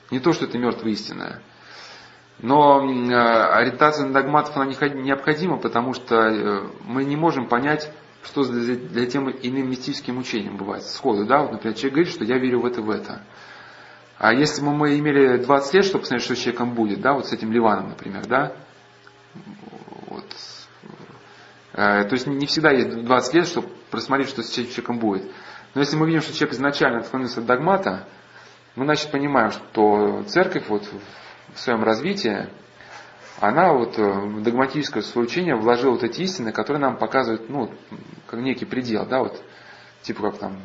Не 0.09 0.19
то, 0.19 0.33
что 0.33 0.45
это 0.45 0.57
мертвая 0.57 0.93
истина. 0.93 1.41
Но 2.41 2.79
ориентация 2.79 4.05
на 4.07 4.13
догматов 4.13 4.55
она 4.55 4.65
необходима, 4.65 5.57
потому 5.57 5.93
что 5.93 6.69
мы 6.85 7.03
не 7.03 7.17
можем 7.17 7.47
понять, 7.47 7.91
что 8.23 8.43
для 8.45 9.05
тем 9.07 9.29
иным 9.29 9.69
мистическим 9.69 10.17
учением 10.17 10.57
бывает 10.57 10.83
сходу. 10.83 11.25
Да? 11.25 11.41
Вот, 11.41 11.51
например, 11.51 11.75
человек 11.75 11.93
говорит, 11.93 12.13
что 12.13 12.23
я 12.23 12.37
верю 12.37 12.61
в 12.61 12.65
это, 12.65 12.81
в 12.81 12.89
это. 12.89 13.23
А 14.17 14.33
если 14.33 14.61
бы 14.61 14.71
мы 14.71 14.99
имели 14.99 15.37
20 15.37 15.73
лет, 15.73 15.85
чтобы 15.85 16.01
посмотреть, 16.01 16.25
что 16.25 16.35
с 16.35 16.39
человеком 16.39 16.73
будет, 16.73 16.99
да, 16.99 17.13
вот 17.13 17.27
с 17.27 17.31
этим 17.31 17.53
Ливаном, 17.53 17.89
например, 17.89 18.25
да, 18.27 18.53
вот, 20.07 20.25
э, 21.71 22.03
то 22.03 22.09
есть 22.11 22.27
не 22.27 22.45
всегда 22.45 22.71
есть 22.71 23.01
20 23.01 23.33
лет, 23.33 23.47
чтобы 23.47 23.69
просмотреть, 23.89 24.27
что 24.27 24.43
с 24.43 24.49
человеком 24.49 24.99
будет. 24.99 25.31
Но 25.73 25.79
если 25.79 25.95
мы 25.95 26.05
видим, 26.05 26.21
что 26.21 26.33
человек 26.33 26.55
изначально 26.55 26.99
отклонился 26.99 27.39
от 27.39 27.45
догмата, 27.45 28.07
мы, 28.75 28.83
значит, 28.83 29.09
понимаем, 29.09 29.51
что 29.51 30.23
церковь 30.27 30.67
вот 30.67 30.83
в 31.53 31.59
своем 31.59 31.83
развитии, 31.83 32.47
она 33.39 33.73
вот 33.73 33.97
э, 33.97 34.03
в 34.03 34.43
догматическое 34.43 35.01
свое 35.01 35.27
учение 35.27 35.55
вложила 35.55 35.91
вот 35.91 36.03
эти 36.03 36.21
истины, 36.21 36.51
которые 36.51 36.81
нам 36.81 36.97
показывают, 36.97 37.49
ну, 37.49 37.71
как 38.27 38.39
некий 38.41 38.65
предел, 38.65 39.05
да, 39.05 39.19
вот, 39.19 39.41
типа 40.01 40.23
как 40.23 40.39
там 40.39 40.61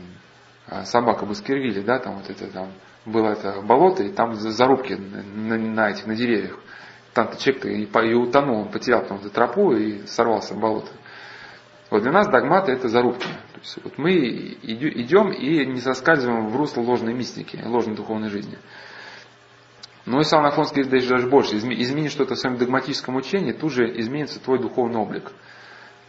э, 0.68 0.84
собака 0.84 1.24
Баскервилли, 1.24 1.80
да, 1.82 1.98
там 1.98 2.16
вот 2.16 2.28
это 2.28 2.46
там, 2.48 2.72
было 3.06 3.28
это 3.28 3.60
болото, 3.62 4.02
и 4.02 4.12
там 4.12 4.34
зарубки 4.34 4.94
на, 4.94 5.56
на 5.56 5.90
этих, 5.90 6.06
на 6.06 6.14
деревьях. 6.14 6.58
Там-то 7.12 7.40
человек-то 7.40 7.68
и, 7.68 8.10
и 8.10 8.14
утонул, 8.14 8.62
он 8.62 8.72
потерял 8.72 9.06
там 9.06 9.18
эту 9.18 9.30
тропу 9.30 9.72
и 9.72 10.04
сорвался 10.06 10.54
в 10.54 10.58
болото. 10.58 10.90
Вот 11.90 12.02
для 12.02 12.10
нас 12.10 12.26
догматы 12.26 12.72
это 12.72 12.88
зарубки. 12.88 13.26
То 13.26 13.60
есть 13.60 13.78
вот 13.84 13.98
мы 13.98 14.10
идем 14.12 15.30
и 15.30 15.64
не 15.64 15.80
соскальзываем 15.80 16.48
в 16.48 16.56
русло 16.56 16.80
ложной 16.80 17.14
мистики, 17.14 17.62
ложной 17.64 17.94
духовной 17.94 18.30
жизни. 18.30 18.58
Но 20.06 20.20
и 20.20 20.24
сам 20.24 20.44
Афонский 20.44 20.82
говорит 20.82 21.08
даже 21.08 21.26
больше. 21.28 21.56
Измени 21.56 22.08
что-то 22.08 22.34
в 22.34 22.38
своем 22.38 22.58
догматическом 22.58 23.16
учении, 23.16 23.52
тут 23.52 23.72
же 23.72 23.84
изменится 24.00 24.38
твой 24.38 24.58
духовный 24.58 24.98
облик. 24.98 25.24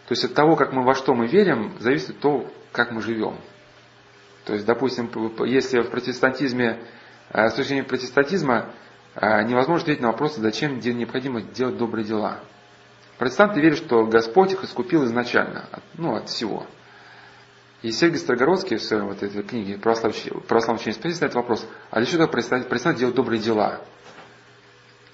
То 0.08 0.12
есть 0.12 0.24
от 0.26 0.34
того, 0.34 0.56
как 0.56 0.74
мы 0.74 0.84
во 0.84 0.96
что 0.96 1.14
мы 1.14 1.28
верим, 1.28 1.76
зависит 1.80 2.20
то, 2.20 2.52
как 2.72 2.92
мы 2.92 3.02
живем. 3.02 3.38
То 4.44 4.54
есть, 4.54 4.66
допустим, 4.66 5.10
если 5.46 5.82
в 5.82 5.90
протестантизме, 5.90 6.80
э, 7.32 7.50
с 7.50 7.54
точки 7.54 7.70
зрения 7.70 7.84
протестантизма, 7.84 8.72
э, 9.16 9.44
невозможно 9.44 9.84
ответить 9.84 10.02
на 10.02 10.10
вопрос, 10.10 10.36
зачем 10.36 10.80
необходимо 10.80 11.42
делать 11.42 11.78
добрые 11.78 12.06
дела. 12.06 12.40
Протестанты 13.18 13.62
верят, 13.62 13.78
что 13.78 14.06
Господь 14.06 14.52
их 14.52 14.64
искупил 14.64 15.06
изначально, 15.06 15.70
ну, 15.96 16.16
от 16.16 16.30
всего. 16.30 16.68
И 17.86 17.92
Сергей 17.92 18.18
Строгородский 18.18 18.78
в 18.78 18.82
своей 18.82 19.04
вот 19.04 19.22
этой 19.22 19.44
книге 19.44 19.78
«Православное 19.78 20.10
учение 20.12 21.00
на 21.04 21.08
этот 21.08 21.36
вопрос, 21.36 21.68
а 21.92 22.00
для 22.00 22.08
чего 22.08 22.28
протестант 22.28 22.98
делать 22.98 23.14
добрые 23.14 23.40
дела? 23.40 23.82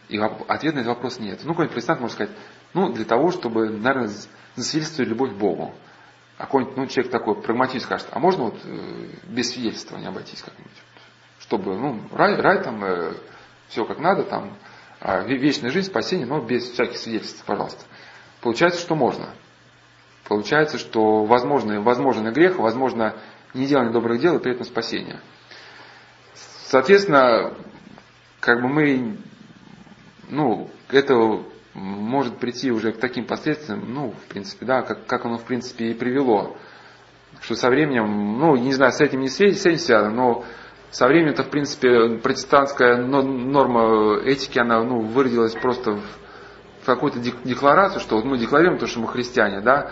И 0.08 0.18
ответ 0.18 0.76
на 0.76 0.80
этот 0.80 0.96
вопрос 0.96 1.20
нет. 1.20 1.42
Ну, 1.44 1.50
какой-нибудь 1.50 1.74
протестант 1.74 2.00
может 2.00 2.16
сказать, 2.16 2.34
ну, 2.74 2.94
для 2.94 3.04
того, 3.04 3.32
чтобы, 3.32 3.68
наверное, 3.68 4.10
засвидетельствовать 4.56 5.10
любовь 5.10 5.32
к 5.32 5.36
Богу. 5.36 5.76
А 6.38 6.46
какой-нибудь 6.46 6.78
ну, 6.78 6.88
человек 6.88 7.12
такой 7.12 7.42
прагматист 7.42 7.84
скажет, 7.84 8.08
а 8.10 8.20
можно 8.20 8.46
вот 8.46 8.62
э, 8.64 9.08
без 9.26 9.52
свидетельствования 9.52 10.08
обойтись 10.08 10.42
как-нибудь? 10.42 10.72
Чтобы, 11.40 11.76
ну, 11.76 12.00
рай, 12.14 12.38
рай 12.38 12.64
там, 12.64 12.86
э, 12.86 13.16
все 13.68 13.84
как 13.84 14.00
надо, 14.00 14.24
там, 14.24 14.56
э, 15.02 15.28
вечная 15.28 15.72
жизнь, 15.72 15.90
спасение, 15.90 16.26
но 16.26 16.40
без 16.40 16.70
всяких 16.70 16.98
свидетельств, 16.98 17.44
пожалуйста. 17.44 17.84
Получается, 18.40 18.80
что 18.80 18.96
можно. 18.96 19.28
Получается, 20.32 20.78
что 20.78 21.26
возможно, 21.26 21.82
возможно 21.82 22.32
грех, 22.32 22.58
возможно 22.58 23.16
неделание 23.54 23.92
добрых 23.92 24.22
дел 24.22 24.38
и 24.38 24.42
при 24.42 24.54
этом 24.54 24.64
спасение. 24.64 25.20
Соответственно, 26.68 27.54
как 28.40 28.62
бы 28.62 28.70
мы, 28.70 29.18
ну, 30.30 30.70
это 30.90 31.44
может 31.74 32.38
прийти 32.38 32.72
уже 32.72 32.94
к 32.94 32.98
таким 32.98 33.26
последствиям, 33.26 33.94
ну, 33.94 34.12
в 34.12 34.30
принципе, 34.30 34.66
да, 34.66 34.84
как, 34.84 35.06
как 35.06 35.26
оно, 35.26 35.38
в 35.38 35.44
принципе, 35.44 35.88
и 35.88 35.94
привело. 35.94 36.56
Что 37.42 37.56
со 37.56 37.70
временем, 37.70 38.40
ну, 38.40 38.56
не 38.56 38.72
знаю, 38.72 38.94
с 38.94 39.02
этим 39.02 39.20
не 39.20 39.28
связано, 39.28 40.12
но 40.12 40.46
со 40.92 41.10
временем-то, 41.10 41.44
в 41.44 41.50
принципе, 41.50 42.20
протестантская 42.20 42.96
норма 43.04 44.22
этики, 44.24 44.60
она, 44.60 44.82
ну, 44.82 45.02
выродилась 45.02 45.56
просто 45.56 45.92
в 45.92 46.86
какую-то 46.86 47.20
декларацию, 47.20 48.00
что 48.00 48.16
вот 48.16 48.24
мы 48.24 48.38
декларируем 48.38 48.80
то, 48.80 48.88
что 48.88 49.02
мы 49.02 49.10
христиане, 49.10 49.60
да, 49.60 49.92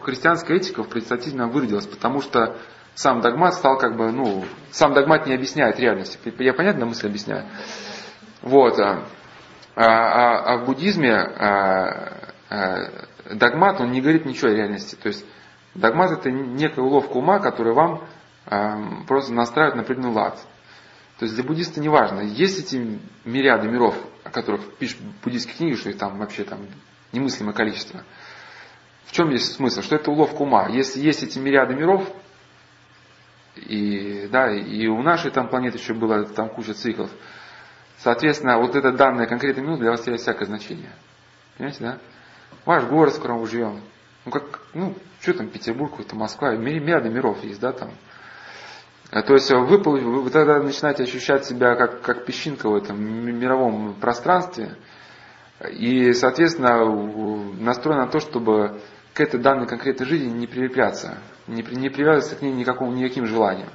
христианская 0.00 0.56
этика 0.56 0.82
в 0.82 0.88
протестантизме 0.88 1.46
выродилась, 1.46 1.86
потому 1.86 2.20
что 2.20 2.58
сам 2.94 3.20
догмат 3.20 3.54
стал 3.54 3.78
как 3.78 3.96
бы, 3.96 4.10
ну, 4.12 4.44
сам 4.70 4.94
догмат 4.94 5.26
не 5.26 5.34
объясняет 5.34 5.78
реальности. 5.78 6.18
Я 6.38 6.54
понятно 6.54 6.86
мысль 6.86 7.06
объясняю? 7.06 7.46
Вот. 8.42 8.78
А. 8.78 9.04
А, 9.76 9.84
а, 9.84 10.54
а 10.54 10.56
в 10.58 10.66
буддизме 10.66 11.14
а, 11.14 12.32
а, 12.50 12.90
догмат, 13.32 13.80
он 13.80 13.92
не 13.92 14.00
говорит 14.00 14.26
ничего 14.26 14.50
о 14.50 14.54
реальности. 14.54 14.96
То 14.96 15.08
есть 15.08 15.24
догмат 15.74 16.10
это 16.10 16.30
некая 16.30 16.82
уловка 16.82 17.12
ума, 17.12 17.38
которая 17.38 17.74
вам 17.74 18.04
а, 18.46 19.04
просто 19.06 19.32
настраивает 19.32 19.76
на 19.76 19.82
определенный 19.82 20.12
лад. 20.12 20.38
То 21.18 21.24
есть 21.24 21.34
для 21.34 21.44
буддиста 21.44 21.80
не 21.80 21.88
важно, 21.88 22.20
есть 22.20 22.58
эти 22.58 22.98
мириады 23.24 23.68
миров, 23.68 23.94
о 24.24 24.30
которых 24.30 24.76
пишут 24.76 25.00
буддийские 25.22 25.54
книги, 25.54 25.74
что 25.74 25.90
их 25.90 25.98
там 25.98 26.18
вообще 26.18 26.44
там 26.44 26.60
немыслимое 27.12 27.52
количество. 27.52 28.02
В 29.10 29.12
чем 29.12 29.30
есть 29.30 29.54
смысл? 29.54 29.82
Что 29.82 29.96
это 29.96 30.10
уловка 30.12 30.42
ума. 30.42 30.68
Если 30.68 31.00
есть 31.00 31.24
эти 31.24 31.38
мириады 31.38 31.74
миров, 31.74 32.08
и, 33.56 34.28
да, 34.30 34.54
и 34.54 34.86
у 34.86 35.02
нашей 35.02 35.32
там 35.32 35.48
планеты 35.48 35.78
еще 35.78 35.94
было 35.94 36.24
там 36.24 36.48
куча 36.48 36.74
циклов, 36.74 37.10
Соответственно, 38.02 38.58
вот 38.58 38.74
это 38.76 38.92
данное 38.92 39.26
конкретная 39.26 39.62
минута 39.62 39.82
для 39.82 39.90
вас 39.90 40.00
теряет 40.00 40.22
всякое 40.22 40.46
значение. 40.46 40.92
Понимаете, 41.56 41.84
да? 41.84 41.98
Ваш 42.64 42.84
город, 42.84 43.12
в 43.12 43.16
котором 43.16 43.40
мы 43.40 43.46
живем. 43.46 43.82
Ну, 44.24 44.30
как, 44.30 44.60
ну, 44.72 44.94
что 45.20 45.34
там, 45.34 45.48
Петербург, 45.48 45.90
какой-то 45.90 46.16
Москва, 46.16 46.56
мириады 46.56 47.10
миров 47.10 47.44
есть, 47.44 47.60
да, 47.60 47.72
там. 47.72 47.90
А, 49.10 49.20
то 49.22 49.34
есть 49.34 49.50
вы, 49.50 49.76
вы 49.76 50.30
тогда 50.30 50.62
начинаете 50.62 51.02
ощущать 51.02 51.44
себя 51.44 51.74
как, 51.74 52.00
как 52.00 52.24
песчинка 52.24 52.70
в 52.70 52.74
этом 52.74 52.98
мировом 52.98 53.94
пространстве. 54.00 54.76
И, 55.70 56.14
соответственно, 56.14 56.86
настроен 57.60 57.98
на 57.98 58.06
то, 58.06 58.20
чтобы 58.20 58.80
к 59.14 59.20
этой 59.20 59.40
данной 59.40 59.66
конкретной 59.66 60.06
жизни 60.06 60.30
не 60.30 60.46
прилепляться, 60.46 61.18
не, 61.46 61.62
не 61.62 61.88
привязываться 61.88 62.36
к 62.36 62.42
ней 62.42 62.52
никакому, 62.52 62.92
никаким 62.92 63.26
желанием. 63.26 63.68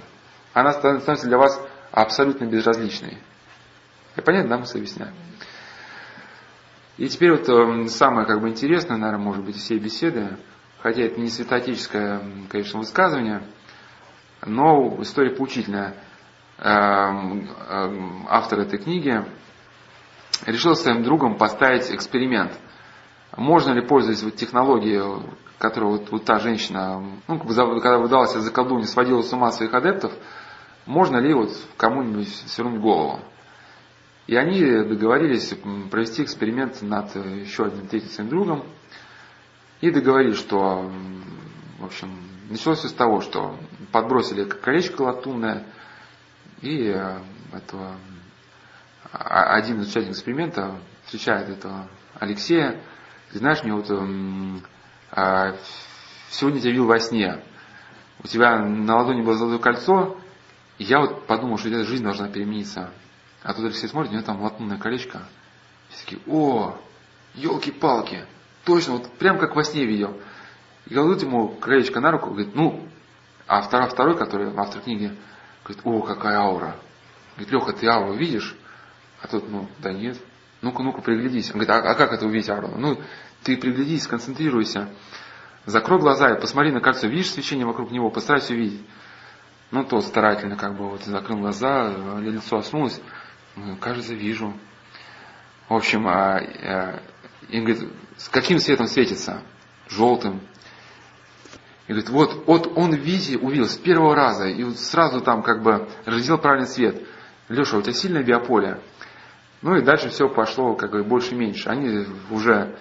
Она 0.54 0.72
становится 0.72 1.28
для 1.28 1.38
вас 1.38 1.62
абсолютно 1.92 2.46
безразличной. 2.46 3.18
Я 4.16 4.24
понятно, 4.24 4.50
да, 4.52 4.58
мысль 4.60 4.78
объясняю? 4.78 5.12
И 6.98 7.08
теперь 7.10 7.32
вот 7.32 7.50
э, 7.50 7.88
самое 7.90 8.26
как 8.26 8.40
бы 8.40 8.48
интересное, 8.48 8.98
наверное, 8.98 9.24
может 9.24 9.44
быть, 9.44 9.58
всей 9.58 9.80
беседы, 9.80 10.38
хотя 10.82 11.04
это 11.04 11.20
не 11.20 11.30
святотическое, 11.30 12.22
конечно, 12.50 12.80
высказывание, 12.80 13.44
но 14.46 14.98
история 15.02 15.36
поучительная. 15.36 15.96
Э, 16.58 16.70
э, 16.70 17.98
автор 18.30 18.62
этой 18.62 18.80
книги 18.80 19.26
решил 20.46 20.76
своим 20.76 21.04
другом 21.04 21.38
поставить 21.38 21.92
эксперимент. 21.92 22.58
Можно 23.38 23.74
ли 23.74 23.82
пользоваться 23.82 24.26
вот 24.26 24.36
технологией, 24.36 25.24
которую 25.58 26.00
вот, 26.00 26.12
вот 26.12 26.26
та 26.26 26.40
женщина, 26.40 27.04
ну, 27.28 27.40
когда 27.40 27.98
выдалась 27.98 28.34
за 28.34 28.52
колдунью, 28.52 28.88
сводила 28.88 29.22
с 29.22 29.34
ума 29.34 29.52
своих 29.52 29.74
адептов, 29.74 30.14
можно 30.86 31.18
ли 31.18 31.34
вот 31.34 31.52
кому-нибудь 31.78 32.30
свернуть 32.48 32.80
голову? 32.80 33.20
И 34.28 34.36
они 34.36 34.60
договорились 34.60 35.54
провести 35.92 36.24
эксперимент 36.24 36.82
над 36.82 37.16
э, 37.16 37.42
еще 37.42 37.66
одним 37.66 37.88
третьим 37.88 38.10
своим 38.10 38.30
другом. 38.30 38.66
И 39.82 39.92
договорились, 39.92 40.38
что, 40.38 40.90
в 41.80 41.86
общем, 41.86 42.10
началось 42.50 42.80
все 42.80 42.88
с 42.88 42.94
того, 42.94 43.22
что 43.22 43.56
подбросили 43.92 44.46
колечко 44.46 45.04
латунное, 45.04 45.66
и 46.62 46.88
э, 46.88 47.20
этого, 47.54 47.98
а, 49.12 49.56
один 49.56 49.82
из 49.82 49.90
участников 49.90 50.18
эксперимента 50.18 50.76
встречает 51.04 51.50
этого 51.50 51.88
Алексея, 52.20 52.82
и 53.34 53.38
знаешь, 53.38 53.64
мне 53.64 53.74
вот 53.74 53.90
а, 55.12 55.56
сегодня 56.30 56.60
тебя 56.60 56.72
видел 56.72 56.86
во 56.86 57.00
сне, 57.00 57.44
у 58.24 58.28
тебя 58.28 58.60
на 58.60 58.98
ладони 58.98 59.22
было 59.22 59.36
золотое 59.36 59.60
кольцо, 59.60 60.18
и 60.78 60.84
я 60.84 61.00
вот 61.00 61.26
подумал, 61.28 61.58
что 61.58 61.70
эта 61.70 61.86
жизнь 61.86 62.04
должна 62.04 62.28
перемениться. 62.28 62.92
А 63.44 63.54
тут 63.54 63.66
Алексей 63.66 63.88
смотрит, 63.88 64.12
у 64.12 64.16
него 64.16 64.26
там 64.26 64.42
латунное 64.42 64.78
колечко. 64.78 65.22
Все 65.90 66.04
такие, 66.04 66.22
о, 66.28 66.78
елки-палки, 67.36 68.26
точно, 68.64 68.94
вот 68.94 69.12
прям 69.14 69.38
как 69.38 69.56
во 69.56 69.64
сне 69.64 69.86
видел. 69.86 70.20
И 70.86 70.94
кладут 70.94 71.22
ему 71.22 71.50
колечко 71.50 72.00
на 72.00 72.12
руку, 72.12 72.32
говорит, 72.32 72.56
ну, 72.56 72.88
а 73.48 73.62
второй, 73.62 73.90
второй, 73.90 74.18
который 74.18 74.52
автор 74.56 74.82
книги, 74.82 75.16
говорит, 75.64 75.86
о, 75.86 76.02
какая 76.02 76.38
аура. 76.38 76.76
Говорит, 77.36 77.54
Леха, 77.54 77.74
ты 77.74 77.88
ауру 77.88 78.14
видишь? 78.14 78.56
А 79.22 79.28
тот, 79.28 79.50
ну, 79.50 79.68
да 79.80 79.94
нет. 79.94 80.18
Ну-ка, 80.66 80.82
ну-ка, 80.82 81.00
приглядись. 81.04 81.52
Он 81.52 81.60
говорит, 81.60 81.70
а, 81.70 81.92
а 81.92 81.94
как 81.94 82.12
это 82.12 82.26
увидеть 82.26 82.50
ауру? 82.50 82.70
Ну, 82.76 83.00
ты 83.44 83.56
приглядись, 83.56 84.02
сконцентрируйся. 84.02 84.90
Закрой 85.68 86.00
глаза 86.00 86.32
и 86.32 86.42
посмотри 86.42 86.72
на 86.72 86.82
кольцо. 86.82 87.06
Видишь 87.06 87.30
свечение 87.30 87.68
вокруг 87.68 87.92
него? 87.92 88.10
Постарайся 88.10 88.54
увидеть. 88.54 88.82
Ну, 89.70 89.84
тот 89.84 90.04
старательно 90.04 90.58
как 90.58 90.76
бы 90.76 90.90
вот 90.90 91.04
закрыл 91.04 91.38
глаза, 91.38 91.94
лицо 92.20 92.58
осунулось. 92.58 93.00
Ну, 93.56 93.78
кажется, 93.78 94.16
вижу. 94.16 94.58
В 95.70 95.76
общем, 95.76 96.08
а, 96.08 96.40
а, 96.40 97.00
и 97.48 97.60
говорит, 97.60 97.88
с 98.18 98.28
каким 98.30 98.58
светом 98.58 98.88
светится? 98.88 99.44
Желтым. 99.88 100.42
И 101.86 101.92
говорит, 101.92 102.10
вот, 102.10 102.48
вот 102.48 102.74
он 102.76 102.90
в 102.90 103.38
увидел 103.40 103.68
с 103.68 103.78
первого 103.78 104.16
раза, 104.16 104.48
и 104.48 104.64
вот 104.64 104.80
сразу 104.80 105.22
там 105.22 105.44
как 105.44 105.62
бы 105.62 105.88
разделил 106.06 106.40
правильный 106.40 106.66
цвет. 106.66 107.08
Леша, 107.50 107.78
у 107.78 107.84
тебя 107.84 107.94
сильное 107.94 108.24
биополе. 108.24 108.80
Ну 109.66 109.78
и 109.78 109.82
дальше 109.82 110.10
все 110.10 110.30
пошло 110.30 110.76
как 110.76 110.92
бы 110.92 111.04
больше-меньше. 111.04 111.70
Они 111.70 112.06
уже 112.30 112.76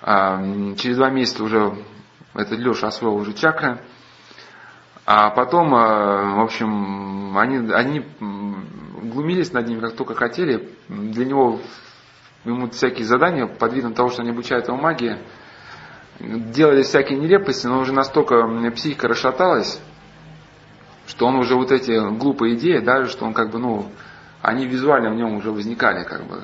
а, 0.00 0.42
через 0.76 0.96
два 0.96 1.10
месяца 1.10 1.44
уже 1.44 1.76
этот 2.32 2.58
Леша 2.58 2.86
освоил 2.86 3.16
уже 3.16 3.34
чакры. 3.34 3.82
А 5.04 5.28
потом, 5.28 5.74
а, 5.74 6.36
в 6.36 6.40
общем, 6.40 7.36
они, 7.36 7.70
они 7.74 8.06
глумились 9.02 9.52
над 9.52 9.68
ним 9.68 9.82
как 9.82 9.94
только 9.94 10.14
хотели. 10.14 10.70
Для 10.88 11.26
него 11.26 11.60
ему 12.46 12.70
всякие 12.70 13.04
задания 13.04 13.46
под 13.46 13.74
видом 13.74 13.92
того, 13.92 14.08
что 14.08 14.22
они 14.22 14.30
обучают 14.30 14.68
его 14.68 14.78
магии, 14.78 15.18
делали 16.18 16.82
всякие 16.82 17.18
нелепости, 17.18 17.66
но 17.66 17.78
уже 17.78 17.92
настолько 17.92 18.70
психика 18.74 19.06
расшаталась, 19.06 19.82
что 21.06 21.26
он 21.26 21.34
уже 21.34 21.56
вот 21.56 21.72
эти 21.72 21.92
глупые 22.16 22.54
идеи, 22.54 22.78
даже 22.78 23.10
что 23.10 23.26
он 23.26 23.34
как 23.34 23.50
бы, 23.50 23.58
ну, 23.58 23.92
они 24.42 24.66
визуально 24.66 25.10
в 25.10 25.14
нем 25.14 25.34
уже 25.34 25.50
возникали, 25.50 26.04
как 26.04 26.26
бы. 26.26 26.42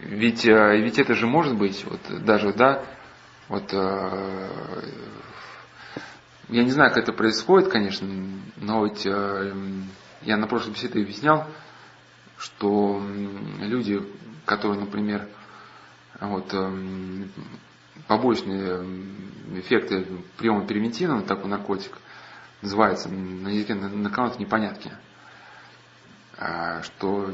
Ведь, 0.00 0.46
э, 0.46 0.76
ведь 0.80 0.98
это 0.98 1.14
же 1.14 1.26
может 1.26 1.56
быть, 1.56 1.84
вот 1.86 2.00
даже, 2.24 2.52
да, 2.52 2.84
вот, 3.48 3.72
э, 3.72 4.82
я 6.50 6.62
не 6.62 6.70
знаю, 6.70 6.90
как 6.90 7.02
это 7.04 7.12
происходит, 7.12 7.68
конечно, 7.68 8.06
но 8.56 8.84
ведь 8.84 9.04
э, 9.06 9.52
я 10.22 10.36
на 10.36 10.46
прошлой 10.46 10.72
беседе 10.72 11.00
объяснял, 11.00 11.46
что 12.36 13.02
люди, 13.60 14.00
которые, 14.44 14.80
например, 14.80 15.26
вот, 16.20 16.54
побочные 18.06 18.84
эффекты 19.54 20.06
приема 20.36 20.66
первентина, 20.66 21.22
такой 21.22 21.50
наркотик, 21.50 21.98
называется 22.62 23.08
на 23.08 23.48
языке 23.48 23.74
наркоматов 23.74 24.38
непонятки– 24.38 24.92
что 26.82 27.32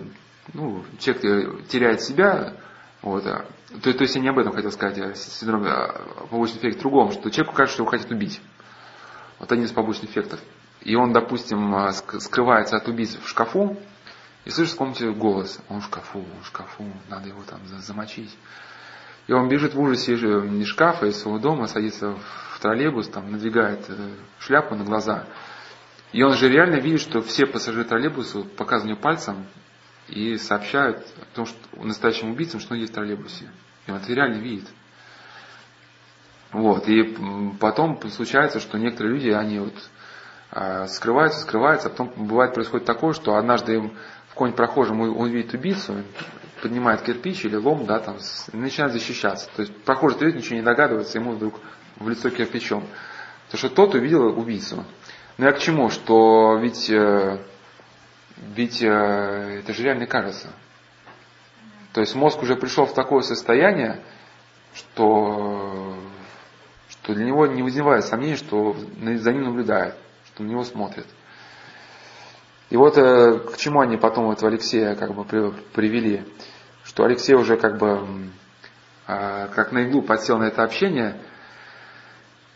ну, 0.53 0.85
человек 0.99 1.67
теряет 1.69 2.03
себя, 2.03 2.55
вот, 3.03 3.27
а, 3.27 3.47
то, 3.83 3.93
то 3.93 4.03
есть 4.03 4.15
я 4.15 4.21
не 4.21 4.29
об 4.29 4.39
этом 4.39 4.53
хотел 4.53 4.71
сказать, 4.73 4.99
а 4.99 5.15
синдром 5.15 5.65
а, 5.67 6.27
побочный 6.31 6.59
эффект 6.59 6.81
другом, 6.81 7.13
что 7.13 7.31
человеку 7.31 7.55
кажется, 7.55 7.75
что 7.75 7.83
его 7.83 7.91
хотят 7.91 8.11
убить. 8.11 8.41
Вот 9.39 9.51
один 9.53 9.65
из 9.65 9.73
побочных 9.73 10.11
эффектов. 10.11 10.41
И 10.81 10.95
он, 10.97 11.13
допустим, 11.13 11.75
скрывается 12.21 12.77
от 12.77 12.89
убийц 12.89 13.17
в 13.17 13.29
шкафу, 13.29 13.77
и 14.45 14.51
слышит 14.51 14.75
в 14.75 14.77
комнате 14.77 15.11
голос, 15.11 15.61
он 15.69 15.81
в 15.81 15.85
шкафу, 15.85 16.19
он 16.19 16.43
в 16.43 16.47
шкафу, 16.47 16.85
надо 17.09 17.29
его 17.29 17.43
там 17.43 17.61
замочить. 17.67 18.37
И 19.27 19.33
он 19.33 19.49
бежит 19.49 19.75
в 19.75 19.81
ужасе 19.81 20.15
из 20.15 20.67
шкафа, 20.67 21.07
из 21.07 21.19
своего 21.19 21.39
дома, 21.39 21.67
садится 21.67 22.15
в 22.15 22.61
троллейбус, 22.61 23.09
там, 23.09 23.33
надвигает 23.33 23.87
э, 23.89 23.95
шляпу 24.39 24.75
на 24.75 24.85
глаза, 24.85 25.27
и 26.15 26.23
он 26.23 26.35
же 26.35 26.49
реально 26.49 26.77
видит, 26.77 27.01
что 27.01 27.23
все 27.23 27.45
пассажиры 27.45 27.85
троллейбуса 27.85 28.43
показывают 28.57 29.01
пальцем 29.01 29.47
и 30.07 30.37
сообщают 30.37 31.05
о 31.21 31.35
том, 31.35 31.45
что 31.45 31.59
настоящим 31.83 32.31
убийцам, 32.31 32.61
что 32.61 32.75
он 32.75 32.79
есть 32.79 32.93
в 32.93 32.95
троллейбусе. 32.95 33.51
И 33.89 33.91
он 33.91 33.97
это 33.97 34.13
реально 34.13 34.37
видит. 34.37 34.69
Вот. 36.53 36.89
И 36.89 37.17
потом 37.59 38.01
случается, 38.11 38.61
что 38.61 38.79
некоторые 38.79 39.15
люди, 39.15 39.31
они 39.31 39.59
вот 39.59 39.75
а, 40.53 40.87
скрываются, 40.87 41.41
скрываются, 41.41 41.89
а 41.89 41.91
потом 41.91 42.13
бывает 42.17 42.55
происходит 42.55 42.87
такое, 42.87 43.13
что 43.13 43.35
однажды 43.35 43.75
им 43.75 43.97
в 44.29 44.35
какой-нибудь 44.35 44.57
прохожем 44.57 45.01
он 45.01 45.31
видит 45.31 45.53
убийцу, 45.53 45.97
поднимает 46.63 47.03
кирпич 47.03 47.45
или 47.45 47.57
лом, 47.57 47.87
да, 47.87 47.99
там, 47.99 48.19
и 48.53 48.57
начинает 48.57 48.93
защищаться. 48.93 49.51
То 49.57 49.63
есть 49.63 49.77
прохожий 49.83 50.19
стоит, 50.19 50.37
ничего 50.37 50.55
не 50.55 50.63
догадывается, 50.63 51.19
ему 51.19 51.33
вдруг 51.33 51.59
в 51.97 52.09
лицо 52.09 52.31
кирпичом. 52.31 52.87
Потому 53.47 53.59
что 53.59 53.69
тот 53.69 53.95
увидел 53.97 54.27
убийцу. 54.39 54.85
Но 55.37 55.45
ну, 55.45 55.51
я 55.51 55.53
к 55.53 55.59
чему? 55.59 55.91
Что 55.91 56.57
ведь, 56.61 56.89
э, 56.89 57.39
ведь 58.37 58.83
э, 58.83 59.61
это 59.61 59.73
же 59.73 59.83
реально 59.83 60.07
кажется. 60.07 60.53
То 61.93 62.01
есть 62.01 62.15
мозг 62.15 62.41
уже 62.43 62.55
пришел 62.55 62.87
в 62.87 62.95
такое 62.95 63.23
состояние, 63.23 64.01
что, 64.75 65.97
что 66.89 67.15
для 67.15 67.25
него 67.25 67.47
не 67.49 67.63
вызывает 67.63 68.05
сомнений, 68.05 68.37
что 68.37 68.77
за 68.77 69.33
ним 69.33 69.45
наблюдают, 69.45 69.97
что 70.27 70.45
на 70.45 70.49
него 70.49 70.63
смотрят. 70.63 71.07
И 72.71 72.77
вот 72.77 72.97
э, 72.97 73.41
к 73.41 73.57
чему 73.57 73.81
они 73.81 73.97
потом 73.97 74.31
этого 74.31 74.51
Алексея 74.51 74.95
как 74.95 75.15
бы 75.15 75.25
привели, 75.73 76.25
что 76.85 77.05
Алексей 77.05 77.35
уже 77.35 77.57
как 77.57 77.77
бы 77.79 78.31
как 79.07 79.73
на 79.73 79.83
иглу 79.83 80.01
подсел 80.01 80.39
на 80.39 80.45
это 80.45 80.63
общение– 80.63 81.21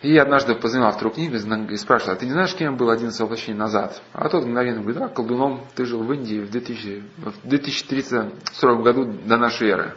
и 0.00 0.16
однажды 0.16 0.54
позвонил 0.54 0.86
автору 0.86 1.10
книги 1.10 1.34
и 1.72 1.76
спрашивал, 1.76 2.12
а 2.12 2.16
ты 2.16 2.26
не 2.26 2.32
знаешь, 2.32 2.54
кем 2.54 2.76
был 2.76 2.88
11 2.90 3.18
воплощений 3.20 3.58
назад? 3.58 4.00
А 4.12 4.28
тот 4.28 4.44
мгновенно 4.44 4.80
говорит, 4.80 5.00
да, 5.00 5.08
колдуном 5.08 5.64
ты 5.74 5.84
жил 5.84 6.04
в 6.04 6.12
Индии 6.12 6.40
в, 6.40 6.50
2000, 6.50 7.02
в 7.16 7.44
2030-40 7.44 8.82
году 8.82 9.04
до 9.24 9.36
нашей 9.36 9.70
эры. 9.70 9.94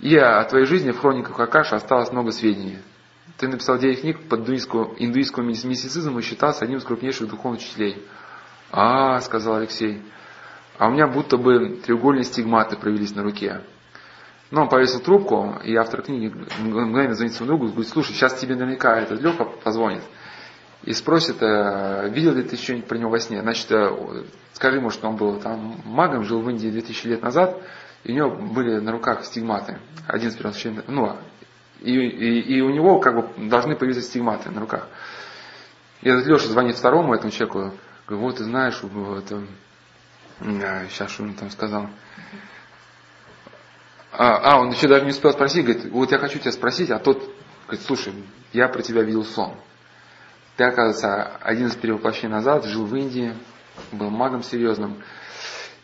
И 0.00 0.14
о 0.16 0.44
твоей 0.44 0.66
жизни 0.66 0.90
в 0.90 0.98
хрониках 0.98 1.40
Акаша 1.40 1.76
осталось 1.76 2.12
много 2.12 2.32
сведений. 2.32 2.78
Ты 3.38 3.48
написал 3.48 3.78
9 3.78 4.00
книг 4.00 4.28
под 4.28 4.40
индуистскую, 4.40 4.94
индуистскую 4.98 5.46
мистицизм 5.46 6.18
и 6.18 6.22
считался 6.22 6.64
одним 6.64 6.78
из 6.78 6.84
крупнейших 6.84 7.28
духовных 7.28 7.60
учителей. 7.60 8.04
А, 8.70 9.20
сказал 9.20 9.56
Алексей, 9.56 10.02
а 10.76 10.88
у 10.88 10.90
меня 10.90 11.06
будто 11.06 11.38
бы 11.38 11.76
треугольные 11.76 12.24
стигматы 12.24 12.76
провелись 12.76 13.14
на 13.14 13.22
руке. 13.22 13.62
Но 14.52 14.58
ну, 14.58 14.62
он 14.64 14.68
повесил 14.68 15.00
трубку, 15.00 15.58
и 15.64 15.74
автор 15.76 16.02
книги 16.02 16.30
мгновенно 16.60 17.14
звонит 17.14 17.32
своему 17.32 17.56
другу, 17.56 17.72
говорит, 17.72 17.88
слушай, 17.88 18.12
сейчас 18.12 18.34
тебе 18.34 18.54
наверняка 18.54 19.00
этот 19.00 19.18
Леха 19.18 19.46
позвонит 19.46 20.02
и 20.82 20.92
спросит, 20.92 21.36
э, 21.40 22.10
видел 22.10 22.34
ли 22.34 22.42
ты 22.42 22.58
что-нибудь 22.58 22.86
про 22.86 22.98
него 22.98 23.08
во 23.08 23.18
сне. 23.18 23.40
Значит, 23.40 23.72
э, 23.72 24.24
скажи 24.52 24.76
ему, 24.76 24.90
что 24.90 25.08
он 25.08 25.16
был 25.16 25.40
там 25.40 25.80
магом, 25.86 26.24
жил 26.24 26.42
в 26.42 26.50
Индии 26.50 26.68
2000 26.68 27.06
лет 27.06 27.22
назад, 27.22 27.62
и 28.04 28.12
у 28.12 28.14
него 28.14 28.30
были 28.30 28.78
на 28.78 28.92
руках 28.92 29.24
стигматы. 29.24 29.78
Один 30.06 30.28
из 30.28 30.36
первых 30.36 30.54
ну, 30.86 31.16
и, 31.80 31.90
и, 31.90 32.56
и 32.56 32.60
у 32.60 32.68
него 32.68 32.98
как 32.98 33.14
бы 33.14 33.48
должны 33.48 33.74
появиться 33.74 34.02
стигматы 34.02 34.50
на 34.50 34.60
руках. 34.60 34.86
И 36.02 36.10
этот 36.10 36.26
Леша 36.26 36.48
звонит 36.48 36.76
второму 36.76 37.14
этому 37.14 37.30
человеку, 37.30 37.72
говорит, 38.06 38.22
вот 38.26 38.36
ты 38.36 38.44
знаешь, 38.44 38.78
вот, 38.82 39.32
сейчас 40.90 41.10
что 41.10 41.22
он 41.22 41.32
там 41.32 41.48
сказал, 41.48 41.88
а, 44.12 44.36
а, 44.36 44.60
он 44.60 44.70
еще 44.70 44.88
даже 44.88 45.04
не 45.04 45.10
успел 45.10 45.32
спросить, 45.32 45.64
говорит, 45.64 45.90
вот 45.90 46.12
я 46.12 46.18
хочу 46.18 46.38
тебя 46.38 46.52
спросить, 46.52 46.90
а 46.90 46.98
тот 46.98 47.18
говорит, 47.66 47.86
слушай, 47.86 48.12
я 48.52 48.68
про 48.68 48.82
тебя 48.82 49.02
видел 49.02 49.24
сон. 49.24 49.54
Ты, 50.56 50.64
оказывается, 50.64 51.36
один 51.40 51.68
из 51.68 51.76
перевоплощений 51.76 52.34
назад 52.34 52.66
жил 52.66 52.84
в 52.84 52.94
Индии, 52.94 53.34
был 53.90 54.10
магом 54.10 54.42
серьезным, 54.42 55.02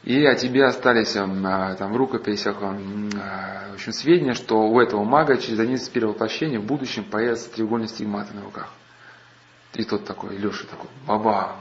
и 0.04 0.26
о 0.26 0.34
тебе 0.34 0.66
остались 0.66 1.16
а, 1.16 1.74
там 1.76 1.92
в 1.92 1.96
рукописях 1.96 2.58
а, 2.60 3.70
в 3.70 3.74
общем, 3.74 3.92
сведения, 3.92 4.34
что 4.34 4.68
у 4.68 4.78
этого 4.78 5.04
мага 5.04 5.38
через 5.38 5.58
один 5.58 5.76
из 5.76 5.88
перевоплощений 5.88 6.58
в 6.58 6.64
будущем 6.64 7.04
появятся 7.04 7.50
треугольные 7.50 7.88
стигматы 7.88 8.34
на 8.34 8.42
руках. 8.42 8.68
И 9.72 9.84
тот 9.84 10.04
такой, 10.04 10.36
Леша 10.36 10.66
такой, 10.66 10.90
баба. 11.06 11.56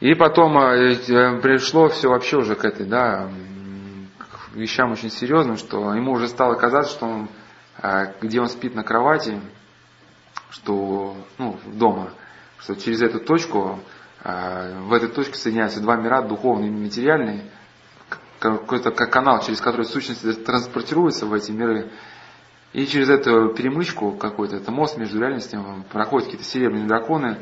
И 0.00 0.14
потом 0.14 0.58
э, 0.58 1.40
пришло 1.40 1.88
все 1.88 2.08
вообще 2.08 2.38
уже 2.38 2.54
к 2.56 2.64
этой, 2.64 2.86
да, 2.86 3.30
вещам 4.56 4.92
очень 4.92 5.10
серьезным, 5.10 5.56
что 5.56 5.94
ему 5.94 6.12
уже 6.12 6.28
стало 6.28 6.54
казаться, 6.54 6.92
что 6.92 7.06
он, 7.06 7.28
а, 7.78 8.12
где 8.20 8.40
он 8.40 8.48
спит 8.48 8.74
на 8.74 8.82
кровати, 8.82 9.40
что 10.50 11.16
ну, 11.38 11.58
дома, 11.66 12.10
что 12.58 12.74
через 12.74 13.02
эту 13.02 13.20
точку, 13.20 13.80
а, 14.22 14.80
в 14.82 14.92
этой 14.92 15.08
точке 15.08 15.34
соединяются 15.34 15.80
два 15.80 15.96
мира, 15.96 16.22
духовный 16.22 16.68
и 16.68 16.70
материальный, 16.70 17.42
какой-то 18.38 18.90
как 18.90 19.10
канал, 19.10 19.42
через 19.42 19.60
который 19.60 19.86
сущности 19.86 20.32
транспортируются 20.32 21.26
в 21.26 21.32
эти 21.32 21.50
миры. 21.50 21.90
И 22.72 22.86
через 22.86 23.08
эту 23.08 23.54
перемычку 23.54 24.12
какой-то, 24.12 24.56
это 24.56 24.70
мост 24.70 24.98
между 24.98 25.18
реальностями, 25.18 25.84
проходят 25.90 26.26
какие-то 26.26 26.46
серебряные 26.46 26.86
драконы, 26.86 27.38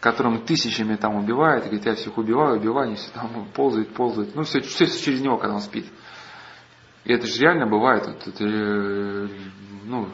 которым 0.00 0.42
тысячами 0.44 0.96
там 0.96 1.16
убивают, 1.16 1.64
и 1.64 1.68
говорит, 1.68 1.86
я 1.86 1.94
всех 1.94 2.18
убиваю, 2.18 2.58
убиваю, 2.58 2.88
они 2.88 2.96
все 2.96 3.10
там 3.12 3.48
ползают, 3.54 3.94
ползают. 3.94 4.34
Ну, 4.34 4.42
все, 4.42 4.60
все 4.60 4.86
через 4.86 5.20
него, 5.20 5.38
когда 5.38 5.54
он 5.54 5.60
спит. 5.60 5.86
И 7.08 7.12
это 7.12 7.26
же 7.26 7.40
реально 7.40 7.66
бывает. 7.66 8.06
Это, 8.06 8.28
это, 8.28 8.44
э, 8.44 9.28
ну, 9.84 10.10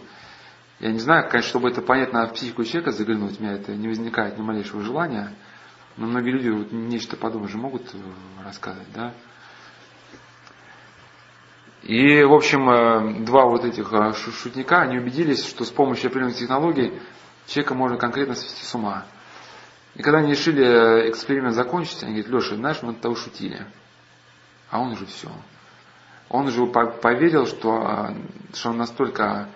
я 0.79 0.93
не 0.93 1.01
знаю, 1.01 1.29
конечно, 1.29 1.51
чтобы 1.51 1.69
это 1.69 1.83
понятно 1.83 2.25
в 2.29 2.35
психику 2.35 2.63
человека 2.63 2.93
заглянуть, 2.93 3.41
у 3.41 3.43
меня 3.43 3.55
это 3.55 3.75
не 3.75 3.89
возникает 3.89 4.39
ни 4.39 4.43
малейшего 4.43 4.81
желания. 4.81 5.35
Но 5.97 6.07
многие 6.07 6.31
люди 6.31 6.51
вот 6.51 6.71
нечто 6.71 7.17
подобное 7.17 7.49
же 7.49 7.59
могут 7.59 7.93
э, 7.95 7.99
рассказать, 8.47 8.87
да. 8.95 9.13
И, 11.83 12.23
в 12.23 12.33
общем, 12.33 12.71
э, 12.71 13.25
два 13.25 13.47
вот 13.47 13.65
этих 13.65 13.93
шутника, 14.33 14.83
они 14.83 14.99
убедились, 14.99 15.45
что 15.45 15.65
с 15.65 15.71
помощью 15.71 16.11
определенных 16.11 16.37
технологий 16.37 16.93
человека 17.49 17.75
можно 17.75 17.97
конкретно 17.99 18.37
свести 18.37 18.65
с 18.65 18.73
ума. 18.73 19.05
И 19.97 20.03
когда 20.03 20.19
они 20.19 20.31
решили 20.31 21.11
эксперимент 21.11 21.57
закончить, 21.57 22.05
они 22.05 22.23
говорят, 22.23 22.31
Леша, 22.31 22.55
знаешь, 22.55 22.83
мы 22.83 22.93
от 22.93 23.01
того 23.01 23.17
шутили. 23.17 23.67
а 24.71 24.81
он 24.81 24.93
уже 24.93 25.07
все. 25.07 25.29
Он 26.29 26.47
уже 26.47 26.67
поверил, 26.67 27.47
что, 27.47 28.15
что 28.53 28.71
он 28.71 28.79
настолько 28.79 29.49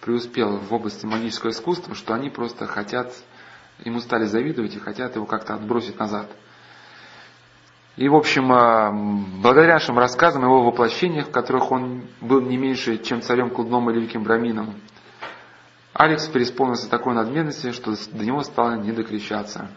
преуспел 0.00 0.58
в 0.58 0.72
области 0.72 1.06
магического 1.06 1.50
искусства, 1.50 1.94
что 1.94 2.14
они 2.14 2.30
просто 2.30 2.66
хотят, 2.66 3.12
ему 3.84 4.00
стали 4.00 4.24
завидовать 4.24 4.74
и 4.74 4.80
хотят 4.80 5.16
его 5.16 5.26
как-то 5.26 5.54
отбросить 5.54 5.98
назад. 5.98 6.30
И, 7.96 8.08
в 8.08 8.14
общем, 8.14 9.40
благодаря 9.40 9.74
нашим 9.74 9.98
рассказам 9.98 10.42
его 10.42 10.62
воплощениях, 10.62 11.28
в 11.28 11.30
которых 11.30 11.70
он 11.72 12.06
был 12.20 12.42
не 12.42 12.58
меньше, 12.58 12.98
чем 12.98 13.22
царем 13.22 13.48
Кулдном 13.48 13.88
или 13.90 14.00
Великим 14.00 14.22
Брамином, 14.22 14.74
Алекс 15.94 16.26
переисполнился 16.26 16.90
такой 16.90 17.14
надменности, 17.14 17.72
что 17.72 17.94
до 18.12 18.24
него 18.24 18.42
стало 18.42 18.74
не 18.74 18.92
докричаться. 18.92 19.70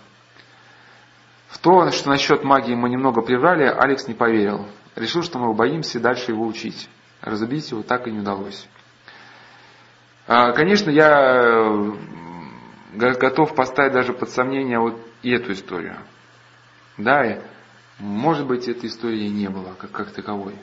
В 1.47 1.59
то, 1.59 1.89
что 1.91 2.09
насчет 2.09 2.43
магии 2.43 2.75
мы 2.75 2.89
немного 2.89 3.21
приврали, 3.21 3.63
Алекс 3.63 4.05
не 4.07 4.13
поверил. 4.13 4.67
Решил, 4.99 5.23
что 5.23 5.39
мы 5.39 5.53
боимся 5.53 5.99
дальше 5.99 6.31
его 6.31 6.45
учить. 6.45 6.89
Разубить 7.21 7.71
его 7.71 7.83
так 7.83 8.07
и 8.07 8.11
не 8.11 8.19
удалось. 8.19 8.67
А, 10.27 10.51
конечно, 10.51 10.89
я 10.89 11.95
э, 12.93 13.13
готов 13.15 13.55
поставить 13.55 13.93
даже 13.93 14.13
под 14.13 14.29
сомнение 14.29 14.77
вот 14.79 14.99
и 15.21 15.31
эту 15.31 15.53
историю. 15.53 15.97
Да, 16.97 17.25
и, 17.25 17.41
может 17.97 18.45
быть, 18.45 18.67
этой 18.67 18.89
истории 18.89 19.27
не 19.27 19.49
было 19.49 19.73
как, 19.73 19.91
как 19.91 20.11
таковой. 20.11 20.55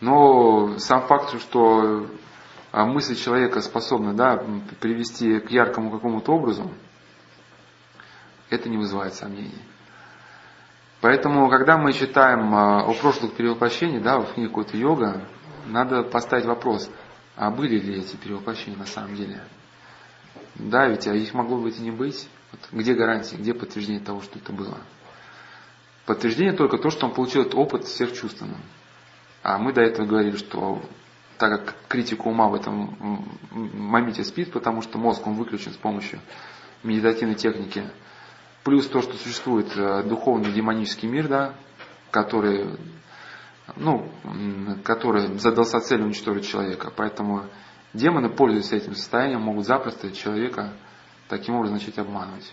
Но 0.00 0.78
сам 0.78 1.02
факт, 1.06 1.38
что 1.40 2.06
а 2.70 2.86
мысль 2.86 3.16
человека 3.16 3.60
способна 3.60 4.14
да, 4.14 4.42
привести 4.80 5.40
к 5.40 5.50
яркому 5.50 5.90
какому-то 5.90 6.32
образу, 6.32 6.70
это 8.50 8.68
не 8.68 8.78
вызывает 8.78 9.14
сомнений. 9.14 9.62
Поэтому, 11.00 11.48
когда 11.48 11.78
мы 11.78 11.92
читаем 11.92 12.54
а, 12.54 12.82
о 12.84 12.92
прошлых 12.92 13.34
перевоплощениях, 13.34 14.02
да, 14.02 14.18
в 14.18 14.34
книге 14.34 14.48
какой-то 14.48 14.76
йога, 14.76 15.22
надо 15.66 16.02
поставить 16.02 16.44
вопрос, 16.44 16.90
а 17.36 17.50
были 17.50 17.78
ли 17.78 18.00
эти 18.00 18.16
перевоплощения 18.16 18.78
на 18.78 18.86
самом 18.86 19.14
деле? 19.14 19.40
Да, 20.56 20.88
ведь 20.88 21.06
а 21.06 21.14
их 21.14 21.34
могло 21.34 21.58
быть 21.58 21.78
и 21.78 21.82
не 21.82 21.92
быть. 21.92 22.28
Вот 22.50 22.60
где 22.72 22.94
гарантия, 22.94 23.36
где 23.36 23.54
подтверждение 23.54 24.02
того, 24.02 24.22
что 24.22 24.38
это 24.38 24.52
было? 24.52 24.78
Подтверждение 26.04 26.54
только 26.54 26.78
то, 26.78 26.90
что 26.90 27.06
он 27.06 27.14
получил 27.14 27.42
этот 27.42 27.54
опыт 27.54 27.86
сверхчувственным. 27.86 28.60
А 29.42 29.58
мы 29.58 29.72
до 29.72 29.82
этого 29.82 30.06
говорили, 30.06 30.36
что 30.36 30.82
так 31.38 31.64
как 31.64 31.76
критика 31.86 32.22
ума 32.22 32.48
в 32.48 32.54
этом 32.54 33.38
моменте 33.50 34.24
спит, 34.24 34.52
потому 34.52 34.82
что 34.82 34.98
мозг 34.98 35.24
он 35.26 35.34
выключен 35.34 35.72
с 35.72 35.76
помощью 35.76 36.18
медитативной 36.82 37.36
техники. 37.36 37.84
Плюс 38.68 38.86
то, 38.86 39.00
что 39.00 39.14
существует 39.14 39.74
э, 39.78 40.02
духовный 40.02 40.52
демонический 40.52 41.08
мир, 41.08 41.26
да, 41.26 41.54
который, 42.10 42.76
ну, 43.76 44.10
который 44.84 45.38
задался 45.38 45.80
целью 45.80 46.04
уничтожить 46.04 46.46
человека. 46.46 46.92
Поэтому 46.94 47.44
демоны, 47.94 48.28
пользуясь 48.28 48.70
этим 48.72 48.94
состоянием, 48.94 49.40
могут 49.40 49.64
запросто 49.64 50.12
человека 50.12 50.74
таким 51.30 51.54
образом 51.54 51.78
начать 51.78 51.98
обманывать. 51.98 52.52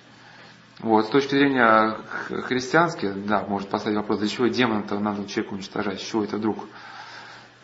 Вот, 0.80 1.06
с 1.06 1.10
точки 1.10 1.32
зрения 1.32 1.98
христианской, 2.48 3.12
да, 3.14 3.44
может 3.46 3.68
поставить 3.68 3.98
вопрос, 3.98 4.20
для 4.20 4.30
чего 4.30 4.48
демона-то 4.48 4.98
надо 4.98 5.28
человека 5.28 5.56
уничтожать, 5.56 6.00
с 6.00 6.06
чего 6.06 6.24
это 6.24 6.38
вдруг 6.38 6.60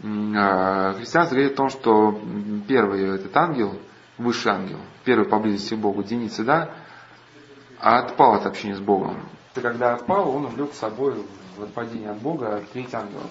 а, 0.04 0.92
христианство 0.96 1.36
говорит 1.36 1.54
о 1.54 1.56
том, 1.56 1.70
что 1.70 2.22
первый 2.68 3.16
этот 3.16 3.38
ангел, 3.38 3.80
высший 4.18 4.52
ангел, 4.52 4.80
первый 5.06 5.30
поблизости 5.30 5.74
к 5.74 5.78
Богу, 5.78 6.04
Деницы, 6.04 6.44
да, 6.44 6.81
отпал 7.82 8.36
от 8.36 8.46
общения 8.46 8.76
с 8.76 8.80
Богом. 8.80 9.18
И 9.56 9.60
когда 9.60 9.96
отпал, 9.96 10.30
он 10.30 10.46
увлек 10.46 10.74
с 10.74 10.78
собой 10.78 11.26
в 11.58 11.64
отпадение 11.64 12.12
от 12.12 12.18
Бога 12.18 12.64
треть 12.72 12.94
ангелов. 12.94 13.30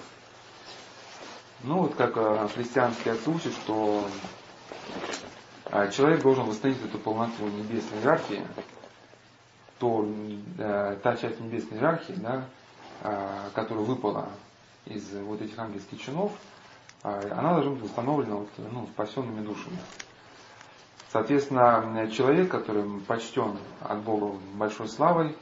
Ну 1.63 1.79
вот 1.79 1.95
как 1.95 2.13
а, 2.17 2.47
христианский 2.47 3.09
отцы 3.11 3.29
учат, 3.29 3.53
что 3.53 4.07
а, 5.65 5.87
человек 5.87 6.21
должен 6.21 6.45
восстановить 6.45 6.83
эту 6.83 6.97
полноту 6.97 7.47
небесной 7.47 7.99
иерархии, 7.99 8.45
то 9.79 10.07
э, 10.59 10.97
та 11.01 11.17
часть 11.17 11.39
небесной 11.39 11.79
иерархии, 11.79 12.13
да, 12.13 12.45
которая 13.55 13.83
выпала 13.83 14.29
из 14.85 15.11
вот 15.11 15.41
этих 15.41 15.57
ангельских 15.57 15.99
чинов, 15.99 16.31
а, 17.03 17.19
она 17.31 17.53
должна 17.53 17.71
быть 17.71 17.83
восстановлена 17.83 18.35
вот, 18.35 18.49
ну, 18.57 18.85
спасенными 18.93 19.43
душами. 19.43 19.79
Соответственно, 21.11 22.09
человек, 22.09 22.49
который 22.49 22.83
почтен 23.01 23.57
от 23.81 23.99
Бога 23.99 24.37
большой 24.53 24.87
славой, 24.87 25.35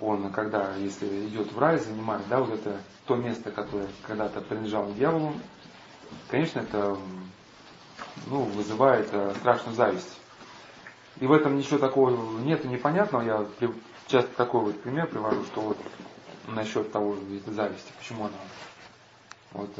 он, 0.00 0.32
когда, 0.32 0.74
если 0.76 1.26
идет 1.26 1.52
в 1.52 1.58
рай, 1.58 1.78
занимает, 1.78 2.26
да, 2.28 2.40
вот 2.40 2.50
это 2.50 2.80
то 3.04 3.16
место, 3.16 3.50
которое 3.50 3.88
когда-то 4.06 4.40
принадлежало 4.40 4.90
дьяволу, 4.92 5.34
конечно, 6.30 6.60
это 6.60 6.96
ну, 8.28 8.42
вызывает 8.44 9.08
э, 9.12 9.34
страшную 9.40 9.74
зависть. 9.74 10.18
И 11.18 11.26
в 11.26 11.32
этом 11.32 11.58
ничего 11.58 11.78
такого 11.78 12.38
нет 12.40 12.64
непонятного. 12.64 13.22
Я 13.22 13.46
часто 14.06 14.34
такой 14.34 14.62
вот 14.62 14.80
пример 14.80 15.08
привожу, 15.08 15.44
что 15.44 15.60
вот 15.60 15.78
насчет 16.48 16.90
того, 16.90 17.16
этой 17.16 17.52
зависти, 17.52 17.92
почему 17.98 18.24
она 18.24 18.34
вот 19.52 19.70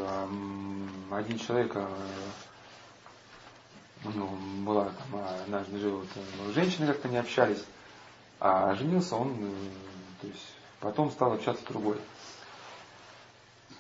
один 1.11 1.39
человек, 1.39 1.75
у 4.05 4.11
него 4.11 4.29
была 4.65 4.87
там, 4.87 5.21
однажды 5.45 5.79
жил, 5.79 5.99
вот, 5.99 6.09
э, 6.15 6.53
женщины 6.53 6.87
как-то 6.87 7.09
не 7.09 7.19
общались, 7.19 7.65
а 8.39 8.75
женился 8.75 9.17
он, 9.17 9.37
э, 9.39 9.53
то 10.23 10.27
есть 10.27 10.55
потом 10.81 11.11
стал 11.11 11.33
общаться 11.33 11.63
с 11.63 11.67
другой. 11.67 11.99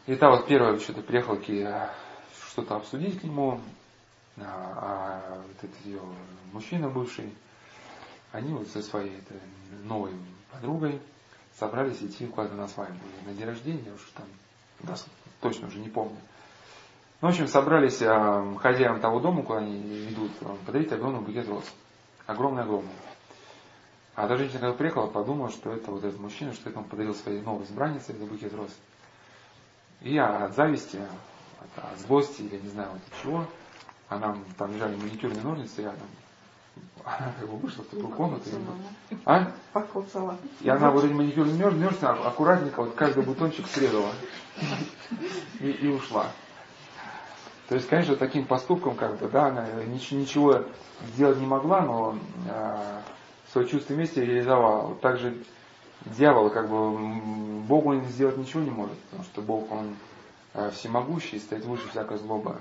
И 0.06 0.14
та 0.14 0.30
вот 0.30 0.46
первая 0.46 0.78
что-то 0.78 1.02
приехала 1.02 1.36
к 1.36 1.90
что-то 2.50 2.76
обсудить 2.76 3.20
к 3.20 3.24
нему, 3.24 3.60
а, 4.36 4.42
а 4.42 5.42
вот 5.46 5.56
этот 5.62 5.86
ее 5.86 6.02
мужчина 6.52 6.88
бывший, 6.88 7.32
они 8.32 8.52
вот 8.52 8.68
со 8.68 8.82
своей 8.82 9.18
этой 9.18 9.40
новой 9.84 10.12
подругой 10.52 11.00
собрались 11.58 12.02
идти 12.02 12.26
куда-то 12.26 12.54
на 12.54 12.68
свадьбу, 12.68 13.04
на 13.26 13.34
день 13.34 13.46
рождения, 13.46 13.92
уж 13.92 14.10
там 14.16 14.26
да, 14.80 14.96
точно 15.40 15.68
уже 15.68 15.78
не 15.78 15.88
помню. 15.88 16.18
Ну, 17.20 17.28
в 17.28 17.32
общем, 17.32 17.48
собрались 17.48 18.00
э, 18.00 18.56
хозяевам 18.62 19.00
того 19.00 19.20
дома, 19.20 19.42
куда 19.42 19.58
они 19.58 19.78
ведут, 19.78 20.30
э, 20.40 20.56
подарить 20.64 20.90
огромный 20.90 21.20
букет 21.20 21.46
роз. 21.48 21.64
Огромный-огромный. 22.26 22.90
А 24.14 24.26
та 24.26 24.36
женщина, 24.36 24.60
когда 24.60 24.74
приехала, 24.74 25.06
подумала, 25.06 25.50
что 25.50 25.70
это 25.70 25.90
вот 25.90 26.02
этот 26.02 26.18
мужчина, 26.18 26.54
что 26.54 26.70
это 26.70 26.78
он 26.78 26.86
подарил 26.86 27.14
своей 27.14 27.42
новой 27.42 27.64
избраннице 27.64 28.12
этот 28.12 28.26
букет 28.26 28.54
роз. 28.54 28.70
И 30.00 30.16
от 30.16 30.54
зависти, 30.54 30.98
от, 31.60 31.84
от 31.84 31.98
злости 31.98 32.40
или 32.40 32.56
не 32.58 32.68
знаю 32.68 32.88
вот 32.92 33.02
от 33.02 33.22
чего, 33.22 33.46
она 34.08 34.34
там 34.56 34.72
лежали 34.72 34.96
маникюрные 34.96 35.42
ножницы 35.42 35.82
рядом, 35.82 36.08
она 37.04 37.34
как 37.38 37.50
бы 37.50 37.56
вышла 37.58 37.82
в 37.84 37.88
такую 37.88 38.08
комнату. 38.08 38.48
И, 39.10 39.16
а? 39.26 39.52
Поползала. 39.74 40.38
И 40.62 40.70
она 40.70 40.90
вот 40.90 41.04
эти 41.04 41.12
маникюрные 41.12 41.58
ножницы 41.58 42.04
аккуратненько 42.04 42.82
вот 42.82 42.94
каждый 42.94 43.24
бутончик 43.24 43.66
срезала. 43.66 44.10
И, 45.60 45.70
и 45.70 45.88
ушла. 45.88 46.30
То 47.70 47.76
есть, 47.76 47.88
конечно, 47.88 48.16
таким 48.16 48.46
поступком, 48.46 48.96
как 48.96 49.16
бы, 49.18 49.28
да, 49.28 49.46
она 49.46 49.64
ничего, 49.84 50.64
сделать 51.14 51.38
не 51.38 51.46
могла, 51.46 51.82
но 51.82 52.18
э, 52.48 53.00
свое 53.52 53.68
чувство 53.68 53.94
мести 53.94 54.18
реализовала. 54.18 54.88
Вот 54.88 55.00
также 55.00 55.40
дьявол, 56.04 56.50
как 56.50 56.68
бы, 56.68 57.60
Богу 57.68 57.90
он 57.90 58.04
сделать 58.06 58.36
ничего 58.38 58.60
не 58.60 58.70
может, 58.70 58.98
потому 59.04 59.22
что 59.22 59.42
Бог, 59.42 59.70
он 59.70 59.94
э, 60.54 60.72
всемогущий, 60.72 61.38
стоит 61.38 61.64
выше 61.64 61.88
всякой 61.90 62.18
злобы. 62.18 62.56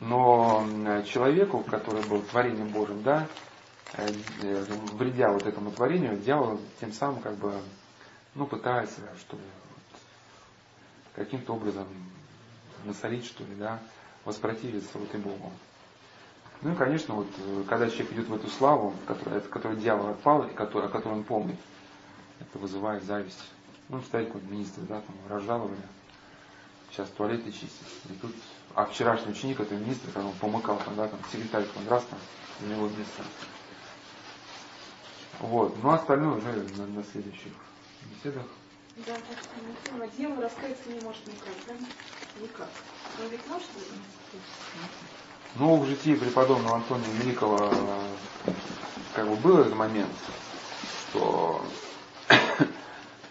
Но 0.00 0.66
человеку, 1.06 1.60
который 1.60 2.04
был 2.08 2.20
творением 2.22 2.70
Божьим, 2.70 3.04
да, 3.04 3.24
э, 3.92 4.08
э, 4.42 4.64
вредя 4.94 5.30
вот 5.30 5.46
этому 5.46 5.70
творению, 5.70 6.16
дьявол 6.16 6.58
тем 6.80 6.90
самым 6.92 7.20
как 7.20 7.36
бы, 7.36 7.54
ну, 8.34 8.48
пытается, 8.48 9.00
что 9.20 9.36
ли, 9.36 9.42
вот, 9.70 10.00
каким-то 11.14 11.52
образом 11.54 11.86
насолить, 12.84 13.24
что 13.24 13.44
ли, 13.44 13.54
да, 13.54 13.78
воспротивиться 14.28 14.98
вот 14.98 15.12
и 15.14 15.18
Богу. 15.18 15.50
Ну 16.62 16.72
и, 16.72 16.76
конечно, 16.76 17.14
вот, 17.14 17.28
э, 17.38 17.64
когда 17.68 17.88
человек 17.88 18.12
идет 18.12 18.28
в 18.28 18.34
эту 18.34 18.48
славу, 18.48 18.90
в 18.90 19.04
которой, 19.06 19.38
от 19.38 19.48
которой 19.48 19.76
дьявол 19.76 20.10
отпал, 20.10 20.42
и 20.44 20.54
который, 20.54 20.86
о 20.86 20.90
которой 20.90 21.14
он 21.14 21.24
помнит, 21.24 21.56
это 22.40 22.58
вызывает 22.58 23.02
зависть. 23.04 23.42
Ну, 23.88 24.02
стоит 24.02 24.26
какой-то 24.26 24.46
министр, 24.48 24.82
да, 24.82 25.00
там, 25.00 25.16
разжаловали, 25.28 25.80
сейчас 26.90 27.08
туалеты 27.10 27.50
чистят. 27.52 27.88
И 28.10 28.12
тут 28.14 28.34
а 28.74 28.84
вчерашний 28.84 29.32
ученик, 29.32 29.60
это 29.60 29.74
министр, 29.74 30.10
когда 30.12 30.28
он 30.28 30.34
помыкал, 30.34 30.78
там, 30.84 30.94
да, 30.94 31.08
там, 31.08 31.18
секретарь 31.32 31.64
Кондрас, 31.64 32.04
там, 32.04 32.18
на 32.60 32.72
него 32.72 32.88
место. 32.88 33.24
Вот. 35.40 35.82
Ну, 35.82 35.90
а 35.90 35.94
остальное 35.94 36.36
уже 36.36 36.52
на, 36.76 36.86
на 36.86 37.04
следующих 37.04 37.52
беседах. 38.04 38.44
Да, 39.06 39.14
так, 39.14 39.98
на 39.98 40.08
тему 40.08 40.42
раскаяться 40.42 40.88
не 40.88 41.00
может 41.00 41.26
никак, 41.26 41.54
да? 41.66 41.74
Ну, 45.56 45.76
в 45.76 45.86
житии 45.86 46.14
преподобного 46.14 46.76
Антония 46.76 47.08
Великого 47.22 47.72
как 49.14 49.28
бы 49.28 49.36
был 49.36 49.58
этот 49.58 49.74
момент, 49.74 50.12
что 51.10 51.64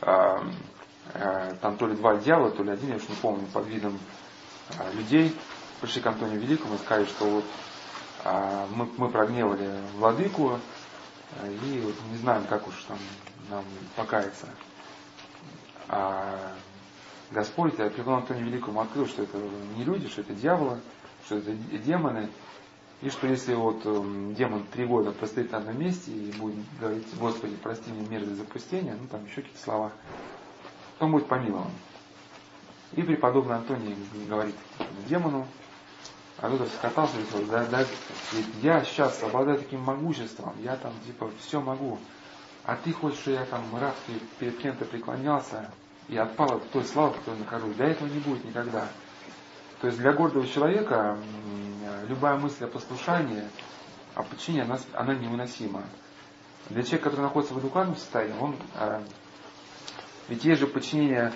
а, 0.01 0.43
э, 1.13 1.55
там 1.61 1.77
то 1.77 1.87
ли 1.87 1.95
два 1.95 2.17
дьявола, 2.17 2.51
то 2.51 2.63
ли 2.63 2.71
один, 2.71 2.89
я 2.89 2.95
уж 2.97 3.07
не 3.07 3.15
помню, 3.15 3.47
под 3.47 3.67
видом 3.67 3.97
э, 4.77 4.93
людей 4.93 5.33
пришли 5.79 6.01
к 6.01 6.07
Антонию 6.07 6.41
Великому 6.41 6.75
и 6.75 6.79
сказали, 6.79 7.05
что 7.05 7.25
вот 7.25 7.45
э, 8.25 8.65
мы, 8.71 8.89
мы 8.97 9.09
прогневали 9.09 9.71
владыку, 9.93 10.59
э, 11.41 11.53
и 11.53 11.79
вот 11.79 11.95
не 12.11 12.17
знаем, 12.17 12.43
как 12.49 12.67
уж 12.67 12.73
там 12.87 12.97
нам 13.49 13.63
покаяться. 13.95 14.47
А 15.87 16.51
Господь, 17.31 17.75
преподобному 17.75 18.17
Антонию 18.17 18.45
Великому 18.45 18.81
открыл, 18.81 19.05
что 19.05 19.23
это 19.23 19.37
не 19.75 19.83
люди, 19.83 20.07
что 20.07 20.21
это 20.21 20.33
дьяволы, 20.33 20.79
что 21.25 21.37
это 21.37 21.51
демоны, 21.51 22.29
и 23.01 23.09
что 23.09 23.27
если 23.27 23.53
вот 23.53 23.81
э, 23.85 24.33
демон 24.35 24.65
три 24.71 24.85
года 24.85 25.11
простоит 25.11 25.51
на 25.51 25.59
одном 25.59 25.79
месте 25.79 26.11
и 26.11 26.31
будет 26.31 26.55
говорить, 26.79 27.05
Господи, 27.19 27.55
прости 27.61 27.91
мне 27.91 28.07
мерзость 28.07 28.37
запустения, 28.37 28.95
ну 28.99 29.07
там 29.07 29.23
еще 29.25 29.41
какие-то 29.41 29.61
слова, 29.61 29.91
то 30.97 31.05
он 31.05 31.11
будет 31.11 31.27
помилован. 31.27 31.71
И 32.93 33.03
преподобный 33.03 33.57
Антоний 33.57 33.95
говорит 34.27 34.55
демону, 35.07 35.45
а 36.39 36.49
тот 36.49 36.61
раскатался 36.61 37.19
и 37.19 37.23
говорит, 37.25 37.49
да, 37.49 37.65
да, 37.65 37.85
я 38.61 38.83
сейчас 38.83 39.21
обладаю 39.21 39.59
таким 39.59 39.81
могуществом, 39.81 40.53
я 40.63 40.75
там 40.77 40.93
типа 41.05 41.29
все 41.41 41.61
могу, 41.61 41.99
а 42.63 42.75
ты 42.77 42.93
хочешь, 42.93 43.19
что 43.19 43.31
я 43.31 43.45
там 43.45 43.61
раб 43.79 43.95
перед 44.39 44.57
кем-то 44.57 44.85
преклонялся 44.85 45.69
и 46.07 46.17
отпал 46.17 46.57
от 46.57 46.69
той 46.71 46.83
славы, 46.85 47.13
которую 47.15 47.43
нахожусь. 47.43 47.75
Для 47.75 47.87
этого 47.87 48.07
не 48.07 48.19
будет 48.19 48.43
никогда. 48.45 48.87
То 49.81 49.87
есть 49.87 49.99
для 49.99 50.13
гордого 50.13 50.47
человека 50.47 51.17
любая 52.07 52.37
мысль 52.37 52.65
о 52.65 52.67
послушании, 52.67 53.43
о 54.15 54.23
подчинении, 54.23 54.63
она, 54.63 54.79
она 54.93 55.13
невыносима. 55.13 55.83
Для 56.69 56.83
человека, 56.83 57.09
который 57.09 57.23
находится 57.23 57.53
в 57.53 57.57
адекватном 57.59 57.95
состоянии, 57.95 58.35
он, 58.39 58.55
э, 58.75 59.01
ведь 60.27 60.43
есть 60.43 60.59
же 60.59 60.67
подчинение 60.67 61.31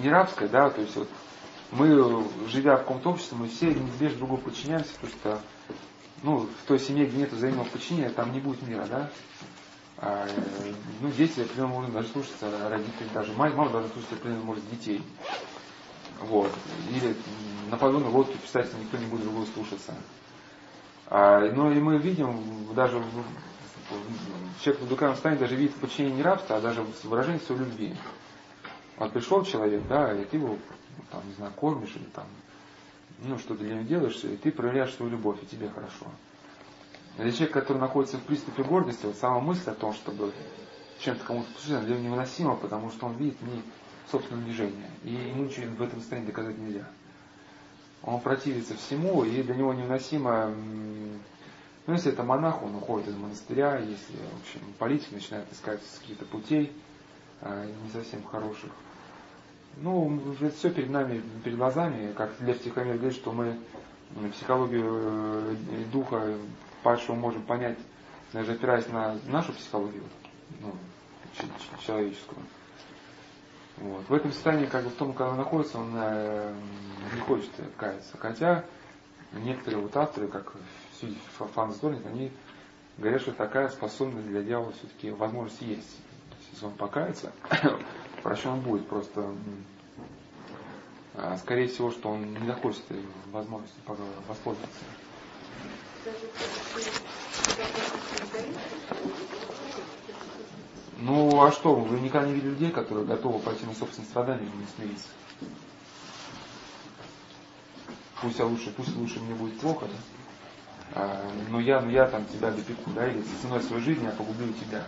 не 0.00 0.10
рабское, 0.10 0.48
да, 0.48 0.68
то 0.68 0.80
есть 0.80 0.96
вот 0.96 1.08
мы, 1.70 1.88
живя 2.48 2.76
в 2.76 2.80
каком-то 2.80 3.10
обществе, 3.10 3.38
мы 3.38 3.48
все 3.48 3.72
неизбежно 3.72 4.18
другу 4.18 4.38
подчиняемся, 4.38 4.92
потому 4.94 5.12
что 5.12 5.40
ну, 6.22 6.38
в 6.40 6.66
той 6.66 6.78
семье, 6.78 7.06
где 7.06 7.18
нет 7.18 7.32
взаимного 7.32 7.66
подчинения, 7.68 8.10
там 8.10 8.32
не 8.32 8.40
будет 8.40 8.66
мира, 8.66 8.86
да. 8.86 9.10
А, 10.00 10.26
ну, 11.02 11.10
дети 11.10 11.40
определенным 11.40 11.74
образом 11.74 11.94
даже 11.94 12.08
слушаться 12.08 12.68
родителей, 12.68 13.08
даже 13.12 13.32
мать, 13.32 13.54
мама 13.54 13.70
должна 13.70 13.90
слушаться 13.90 14.14
определенным 14.14 14.46
может 14.46 14.70
детей. 14.70 15.02
Вот. 16.20 16.52
Или 16.90 17.16
на 17.70 17.76
подводной 17.76 18.10
лодке 18.10 18.38
писать 18.38 18.70
никто 18.80 18.96
не 18.96 19.06
будет 19.06 19.22
другого 19.22 19.44
слушаться. 19.46 19.94
А, 21.06 21.40
но 21.52 21.72
и 21.72 21.80
мы 21.80 21.98
видим, 21.98 22.74
даже 22.74 22.98
в, 22.98 23.02
в, 23.02 24.62
человек 24.62 24.82
в 24.82 24.88
духовном 24.88 25.14
состоянии 25.14 25.40
даже 25.40 25.56
видит 25.56 25.74
подчинение 25.76 26.18
не 26.18 26.22
рабства, 26.22 26.56
а 26.56 26.60
даже 26.60 26.84
выражение 27.04 27.40
своей 27.40 27.62
любви. 27.62 27.94
Вот 28.98 29.12
пришел 29.12 29.44
человек, 29.44 29.82
да, 29.88 30.12
и 30.12 30.24
ты 30.24 30.36
его, 30.36 30.58
там, 31.10 31.26
не 31.26 31.34
знаю, 31.34 31.52
кормишь 31.56 31.94
или 31.96 32.04
там, 32.14 32.26
ну, 33.24 33.38
что-то 33.38 33.64
для 33.64 33.74
него 33.74 33.84
делаешь, 33.84 34.22
и 34.24 34.36
ты 34.36 34.52
проявляешь 34.52 34.94
свою 34.94 35.12
любовь, 35.12 35.38
и 35.42 35.46
тебе 35.46 35.68
хорошо. 35.68 36.06
Для 37.18 37.32
человека, 37.32 37.60
который 37.60 37.78
находится 37.78 38.16
в 38.16 38.22
приступе 38.22 38.62
гордости, 38.62 39.04
вот 39.04 39.16
сама 39.16 39.40
мысль 39.40 39.70
о 39.70 39.74
том, 39.74 39.92
чтобы 39.92 40.32
чем-то 41.00 41.24
кому-то 41.24 41.52
послужить, 41.52 41.84
для 41.84 41.96
него 41.96 42.06
невыносима, 42.06 42.54
потому 42.54 42.90
что 42.90 43.06
он 43.06 43.16
видит 43.16 43.42
не 43.42 43.62
собственное 44.10 44.44
движение. 44.44 44.88
И 45.02 45.12
ему 45.12 45.44
ничего 45.44 45.66
в 45.66 45.82
этом 45.82 45.98
состоянии 45.98 46.28
доказать 46.28 46.56
нельзя. 46.58 46.84
Он 48.04 48.20
противится 48.20 48.76
всему, 48.76 49.24
и 49.24 49.42
для 49.42 49.56
него 49.56 49.74
невыносимо, 49.74 50.54
ну, 51.86 51.92
если 51.92 52.12
это 52.12 52.22
монах, 52.22 52.62
он 52.62 52.76
уходит 52.76 53.08
из 53.08 53.16
монастыря, 53.16 53.78
если, 53.78 54.14
в 54.14 54.40
общем, 54.40 54.60
политик 54.78 55.10
начинает 55.10 55.52
искать 55.52 55.80
каких-то 56.00 56.24
путей, 56.24 56.72
а, 57.40 57.66
не 57.66 57.90
совсем 57.90 58.22
хороших. 58.22 58.70
Ну, 59.78 60.20
это 60.40 60.54
все 60.54 60.70
перед 60.70 60.90
нами, 60.90 61.20
перед 61.42 61.58
глазами, 61.58 62.12
как 62.12 62.30
Лев 62.40 62.62
Тихомир 62.62 62.94
говорит, 62.94 63.14
что 63.14 63.32
мы 63.32 63.56
психологию 64.32 64.84
э, 64.84 65.56
духа 65.92 66.34
падшего 66.82 67.14
можем 67.14 67.42
понять, 67.42 67.78
даже 68.32 68.52
опираясь 68.52 68.88
на 68.88 69.16
нашу 69.26 69.52
психологию, 69.52 70.04
ну, 70.60 70.74
человеческую. 71.84 72.40
Вот. 73.78 74.08
В 74.08 74.14
этом 74.14 74.32
состоянии, 74.32 74.66
как 74.66 74.84
бы 74.84 74.90
в 74.90 74.94
том, 74.94 75.12
когда 75.12 75.30
он 75.30 75.36
находится, 75.36 75.78
он 75.78 75.92
э, 75.94 76.54
не 77.14 77.20
хочет 77.20 77.50
каяться. 77.76 78.16
Хотя 78.18 78.64
некоторые 79.32 79.82
вот 79.82 79.96
авторы, 79.96 80.26
как 80.28 80.52
Фанс 81.54 81.78
Дорнит, 81.78 82.04
они 82.06 82.32
говорят, 82.96 83.20
что 83.20 83.32
такая 83.32 83.68
способность 83.68 84.26
для 84.26 84.42
дьявола 84.42 84.72
все-таки 84.72 85.10
возможность 85.10 85.62
есть. 85.62 85.78
Есть, 85.78 86.52
если 86.52 86.66
он 86.66 86.72
покается, 86.72 87.32
прощен 88.22 88.60
будет 88.60 88.88
просто 88.88 89.32
а, 91.14 91.36
скорее 91.36 91.68
всего, 91.68 91.90
что 91.90 92.10
он 92.10 92.32
не 92.32 92.46
захочет 92.46 92.82
возможности 93.32 93.78
воспользоваться. 94.28 94.84
Ну, 100.98 101.42
а 101.42 101.52
что, 101.52 101.74
вы 101.74 102.00
никогда 102.00 102.28
не 102.28 102.34
видели 102.34 102.50
людей, 102.50 102.70
которые 102.70 103.06
готовы 103.06 103.38
пойти 103.38 103.64
на 103.66 103.74
собственное 103.74 104.08
страдание 104.08 104.48
и 104.48 104.56
не 104.56 104.66
смириться? 104.66 105.08
Пусть 108.20 108.38
я 108.38 108.46
лучше, 108.46 108.72
пусть 108.76 108.96
лучше 108.96 109.20
мне 109.20 109.34
будет 109.34 109.58
плохо, 109.60 109.86
да? 109.86 111.00
А, 111.00 111.30
но 111.50 111.60
я, 111.60 111.80
но 111.80 111.90
я 111.90 112.06
там 112.08 112.26
тебя 112.26 112.50
допеку, 112.50 112.90
да, 112.90 113.06
или 113.06 113.22
ценой 113.40 113.62
своей 113.62 113.82
жизни 113.82 114.04
я 114.04 114.10
погублю 114.10 114.52
тебя. 114.54 114.84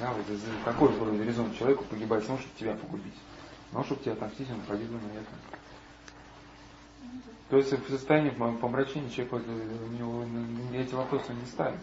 Да, 0.00 0.12
вот 0.12 0.24
какой 0.64 0.88
был 0.88 1.12
горизонт 1.12 1.56
человеку 1.56 1.84
погибать 1.84 2.24
само, 2.24 2.38
чтобы 2.38 2.58
тебя 2.58 2.74
погубить. 2.74 3.14
Но 3.72 3.84
чтобы 3.84 4.02
тебя 4.02 4.14
отомстить, 4.14 4.50
он 4.50 4.60
погибнул 4.62 5.00
на 5.00 5.18
это. 5.18 5.30
То 7.52 7.58
есть 7.58 7.70
в 7.70 7.90
состоянии 7.90 8.30
помрачения 8.30 9.10
человек, 9.10 9.34
у 9.34 9.92
него 9.92 10.24
эти 10.72 10.94
вопросы 10.94 11.34
не 11.34 11.44
ставит. 11.44 11.80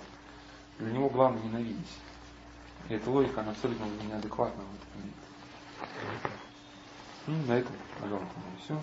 Для 0.80 0.92
него 0.92 1.10
главное 1.12 1.44
ненавидеть. 1.44 1.92
И 2.90 2.96
эта 2.96 3.08
логика, 3.12 3.42
она 3.42 3.52
абсолютно 3.52 3.86
неадекватна 4.08 4.64
в 4.64 4.76
этот 4.76 4.96
момент. 4.96 5.16
Ну, 7.28 7.36
на 7.46 7.60
этом, 7.60 7.76
пожалуйста, 8.02 8.34
все. 8.64 8.82